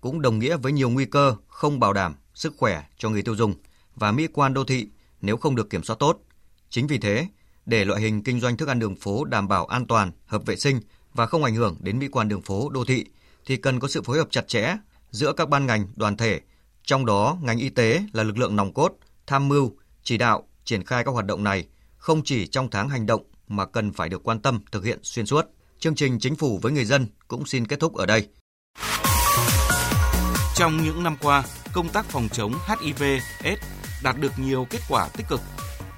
cũng 0.00 0.23
đồng 0.23 0.38
nghĩa 0.38 0.56
với 0.56 0.73
nhiều 0.73 0.90
nguy 0.90 1.04
cơ 1.04 1.35
không 1.49 1.80
bảo 1.80 1.92
đảm 1.92 2.14
sức 2.35 2.54
khỏe 2.56 2.82
cho 2.97 3.11
người 3.11 3.23
tiêu 3.23 3.35
dùng 3.35 3.54
và 3.94 4.12
mỹ 4.12 4.28
quan 4.32 4.54
đô 4.54 4.64
thị 4.64 4.88
nếu 5.21 5.37
không 5.37 5.56
được 5.56 5.71
kiểm 5.71 5.82
soát 5.82 5.97
tốt. 5.99 6.18
Chính 6.68 6.87
vì 6.87 6.99
thế, 6.99 7.26
để 7.66 7.85
loại 7.85 8.00
hình 8.00 8.23
kinh 8.23 8.40
doanh 8.40 8.56
thức 8.56 8.68
ăn 8.68 8.78
đường 8.78 8.97
phố 8.97 9.25
đảm 9.25 9.49
bảo 9.49 9.66
an 9.66 9.87
toàn, 9.87 10.11
hợp 10.26 10.47
vệ 10.47 10.56
sinh 10.56 10.80
và 11.14 11.26
không 11.26 11.45
ảnh 11.45 11.54
hưởng 11.54 11.76
đến 11.81 11.99
mỹ 11.99 12.09
quan 12.09 12.28
đường 12.28 12.42
phố 12.42 12.69
đô 12.69 12.85
thị 12.85 13.04
thì 13.47 13.57
cần 13.57 13.81
có 13.81 13.88
sự 13.88 14.02
phối 14.02 14.19
hợp 14.19 14.28
chặt 14.31 14.49
chẽ 14.49 14.76
giữa 15.11 15.33
các 15.33 15.49
ban 15.49 15.66
ngành, 15.66 15.87
đoàn 15.97 16.16
thể, 16.16 16.40
trong 16.83 17.07
đó 17.07 17.38
ngành 17.42 17.59
y 17.59 17.69
tế 17.69 18.02
là 18.12 18.23
lực 18.23 18.38
lượng 18.38 18.57
nòng 18.57 18.75
cốt, 18.75 18.92
tham 19.26 19.49
mưu, 19.49 19.73
chỉ 20.02 20.19
đạo, 20.19 20.49
triển 20.64 20.85
khai 20.85 21.04
các 21.04 21.11
hoạt 21.11 21.26
động 21.26 21.45
này 21.45 21.66
không 21.97 22.23
chỉ 22.25 22.47
trong 22.47 22.71
tháng 22.71 22.88
hành 22.88 23.07
động 23.07 23.23
mà 23.49 23.66
cần 23.66 23.92
phải 23.92 24.09
được 24.09 24.23
quan 24.25 24.40
tâm 24.40 24.61
thực 24.73 24.85
hiện 24.85 24.99
xuyên 25.02 25.26
suốt. 25.26 25.47
Chương 25.78 25.95
trình 25.95 26.19
Chính 26.21 26.37
phủ 26.37 26.59
với 26.62 26.73
người 26.73 26.85
dân 26.85 27.07
cũng 27.28 27.47
xin 27.47 27.66
kết 27.66 27.81
thúc 27.81 27.95
ở 27.95 28.07
đây. 28.07 28.28
Trong 30.57 30.85
những 30.85 31.02
năm 31.02 31.16
qua, 31.23 31.45
công 31.73 31.88
tác 31.88 32.04
phòng 32.04 32.28
chống 32.33 32.52
HIV/AIDS 32.66 33.61
đạt 34.02 34.16
được 34.21 34.33
nhiều 34.38 34.66
kết 34.71 34.81
quả 34.88 35.09
tích 35.16 35.26
cực. 35.28 35.40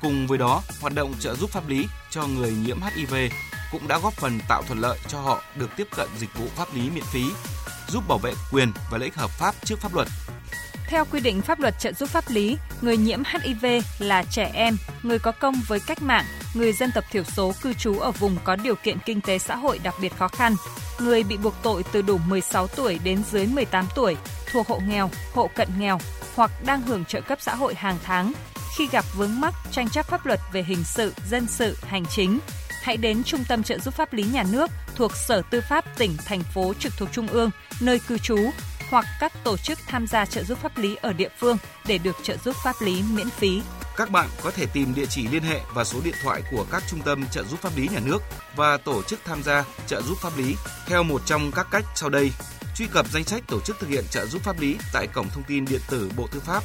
Cùng 0.01 0.27
với 0.27 0.39
đó, 0.39 0.63
hoạt 0.81 0.95
động 0.95 1.15
trợ 1.21 1.35
giúp 1.35 1.51
pháp 1.51 1.69
lý 1.69 1.87
cho 2.11 2.27
người 2.27 2.53
nhiễm 2.67 2.79
HIV 2.81 3.15
cũng 3.73 3.89
đã 3.89 3.99
góp 3.99 4.13
phần 4.13 4.41
tạo 4.49 4.63
thuận 4.63 4.79
lợi 4.79 4.99
cho 5.09 5.21
họ 5.21 5.43
được 5.57 5.71
tiếp 5.77 5.89
cận 5.97 6.09
dịch 6.19 6.39
vụ 6.39 6.47
pháp 6.57 6.75
lý 6.75 6.91
miễn 6.91 7.05
phí, 7.05 7.25
giúp 7.89 8.05
bảo 8.09 8.19
vệ 8.19 8.33
quyền 8.53 8.73
và 8.91 8.99
lợi 8.99 9.05
ích 9.05 9.15
hợp 9.15 9.31
pháp 9.31 9.55
trước 9.65 9.81
pháp 9.81 9.95
luật 9.95 10.09
theo 10.95 11.05
quy 11.13 11.21
định 11.21 11.41
pháp 11.41 11.61
luật 11.61 11.75
trợ 11.79 11.93
giúp 11.93 12.09
pháp 12.09 12.25
lý, 12.29 12.57
người 12.81 12.97
nhiễm 12.97 13.23
HIV 13.25 13.67
là 13.99 14.25
trẻ 14.31 14.51
em, 14.55 14.77
người 15.03 15.19
có 15.19 15.33
công 15.33 15.55
với 15.69 15.81
cách 15.81 16.03
mạng, 16.03 16.25
người 16.55 16.73
dân 16.73 16.91
tộc 16.95 17.05
thiểu 17.11 17.25
số 17.25 17.53
cư 17.63 17.73
trú 17.73 17.99
ở 17.99 18.11
vùng 18.11 18.37
có 18.45 18.57
điều 18.57 18.75
kiện 18.75 18.99
kinh 18.99 19.21
tế 19.21 19.39
xã 19.39 19.57
hội 19.57 19.79
đặc 19.79 19.95
biệt 20.01 20.17
khó 20.17 20.29
khăn, 20.29 20.55
người 21.01 21.23
bị 21.23 21.37
buộc 21.37 21.55
tội 21.63 21.85
từ 21.93 22.03
đủ 22.03 22.19
16 22.19 22.67
tuổi 22.67 22.99
đến 23.05 23.23
dưới 23.31 23.47
18 23.47 23.87
tuổi, 23.95 24.17
thuộc 24.53 24.69
hộ 24.69 24.81
nghèo, 24.89 25.11
hộ 25.35 25.51
cận 25.55 25.69
nghèo 25.79 25.99
hoặc 26.35 26.51
đang 26.67 26.83
hưởng 26.83 27.05
trợ 27.05 27.21
cấp 27.21 27.39
xã 27.41 27.55
hội 27.55 27.75
hàng 27.75 27.99
tháng. 28.05 28.33
Khi 28.77 28.89
gặp 28.93 29.05
vướng 29.15 29.41
mắc 29.41 29.55
tranh 29.71 29.89
chấp 29.89 30.07
pháp 30.07 30.27
luật 30.27 30.41
về 30.53 30.63
hình 30.63 30.85
sự, 30.85 31.15
dân 31.31 31.47
sự, 31.47 31.77
hành 31.87 32.05
chính, 32.07 32.39
hãy 32.85 32.97
đến 32.97 33.25
Trung 33.25 33.45
tâm 33.49 33.63
trợ 33.63 33.79
giúp 33.79 33.95
pháp 33.95 34.13
lý 34.13 34.23
nhà 34.23 34.45
nước 34.53 34.71
thuộc 34.97 35.13
Sở 35.29 35.43
Tư 35.51 35.61
pháp 35.69 35.85
tỉnh, 35.99 36.17
thành 36.25 36.43
phố 36.55 36.75
trực 36.79 36.93
thuộc 36.97 37.09
Trung 37.13 37.27
ương, 37.27 37.51
nơi 37.81 37.99
cư 37.99 38.19
trú 38.19 38.39
hoặc 38.91 39.05
các 39.21 39.33
tổ 39.45 39.57
chức 39.57 39.79
tham 39.87 40.07
gia 40.07 40.27
trợ 40.27 40.43
giúp 40.43 40.59
pháp 40.59 40.79
lý 40.79 40.97
ở 40.97 41.13
địa 41.13 41.29
phương 41.39 41.57
để 41.87 41.99
được 41.99 42.17
trợ 42.23 42.37
giúp 42.45 42.57
pháp 42.65 42.77
lý 42.81 43.03
miễn 43.15 43.31
phí. 43.31 43.63
Các 43.97 44.11
bạn 44.11 44.29
có 44.43 44.51
thể 44.51 44.67
tìm 44.67 44.95
địa 44.95 45.07
chỉ 45.07 45.29
liên 45.29 45.43
hệ 45.43 45.61
và 45.75 45.85
số 45.85 46.01
điện 46.05 46.15
thoại 46.23 46.43
của 46.51 46.67
các 46.71 46.83
trung 46.91 47.01
tâm 47.05 47.25
trợ 47.31 47.45
giúp 47.45 47.61
pháp 47.61 47.77
lý 47.77 47.89
nhà 47.89 48.01
nước 48.05 48.23
và 48.57 48.77
tổ 48.77 49.03
chức 49.03 49.21
tham 49.25 49.43
gia 49.43 49.65
trợ 49.87 50.03
giúp 50.03 50.19
pháp 50.23 50.39
lý 50.39 50.55
theo 50.87 51.03
một 51.03 51.23
trong 51.27 51.51
các 51.53 51.67
cách 51.71 51.85
sau 51.95 52.11
đây. 52.11 52.33
Truy 52.77 52.87
cập 52.87 53.07
danh 53.13 53.25
sách 53.25 53.43
tổ 53.47 53.61
chức 53.61 53.77
thực 53.81 53.89
hiện 53.89 54.05
trợ 54.11 54.27
giúp 54.27 54.43
pháp 54.43 54.61
lý 54.61 54.77
tại 54.93 55.07
cổng 55.07 55.29
thông 55.29 55.45
tin 55.45 55.65
điện 55.65 55.81
tử 55.91 56.11
Bộ 56.17 56.27
Tư 56.33 56.41
pháp, 56.41 56.63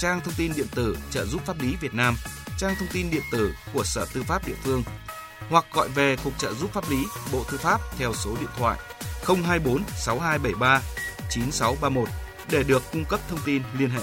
trang 0.00 0.20
thông 0.24 0.34
tin 0.34 0.52
điện 0.56 0.66
tử 0.74 0.96
trợ 1.10 1.26
giúp 1.26 1.42
pháp 1.46 1.60
lý 1.62 1.74
Việt 1.80 1.94
Nam, 1.94 2.14
trang 2.58 2.74
thông 2.78 2.88
tin 2.92 3.10
điện 3.10 3.22
tử 3.32 3.54
của 3.72 3.84
Sở 3.84 4.06
Tư 4.14 4.22
pháp 4.22 4.46
địa 4.46 4.56
phương 4.64 4.82
hoặc 5.50 5.64
gọi 5.72 5.88
về 5.88 6.16
Cục 6.24 6.38
trợ 6.38 6.52
giúp 6.52 6.72
pháp 6.72 6.90
lý, 6.90 7.04
Bộ 7.32 7.44
Tư 7.50 7.58
pháp 7.58 7.80
theo 7.98 8.12
số 8.14 8.30
điện 8.40 8.50
thoại 8.58 8.78
024 9.26 9.82
6273 9.96 10.80
9631 11.30 12.08
để 12.50 12.62
được 12.62 12.82
cung 12.92 13.04
cấp 13.04 13.20
thông 13.28 13.40
tin 13.44 13.62
liên 13.78 13.90
hệ. 13.90 14.02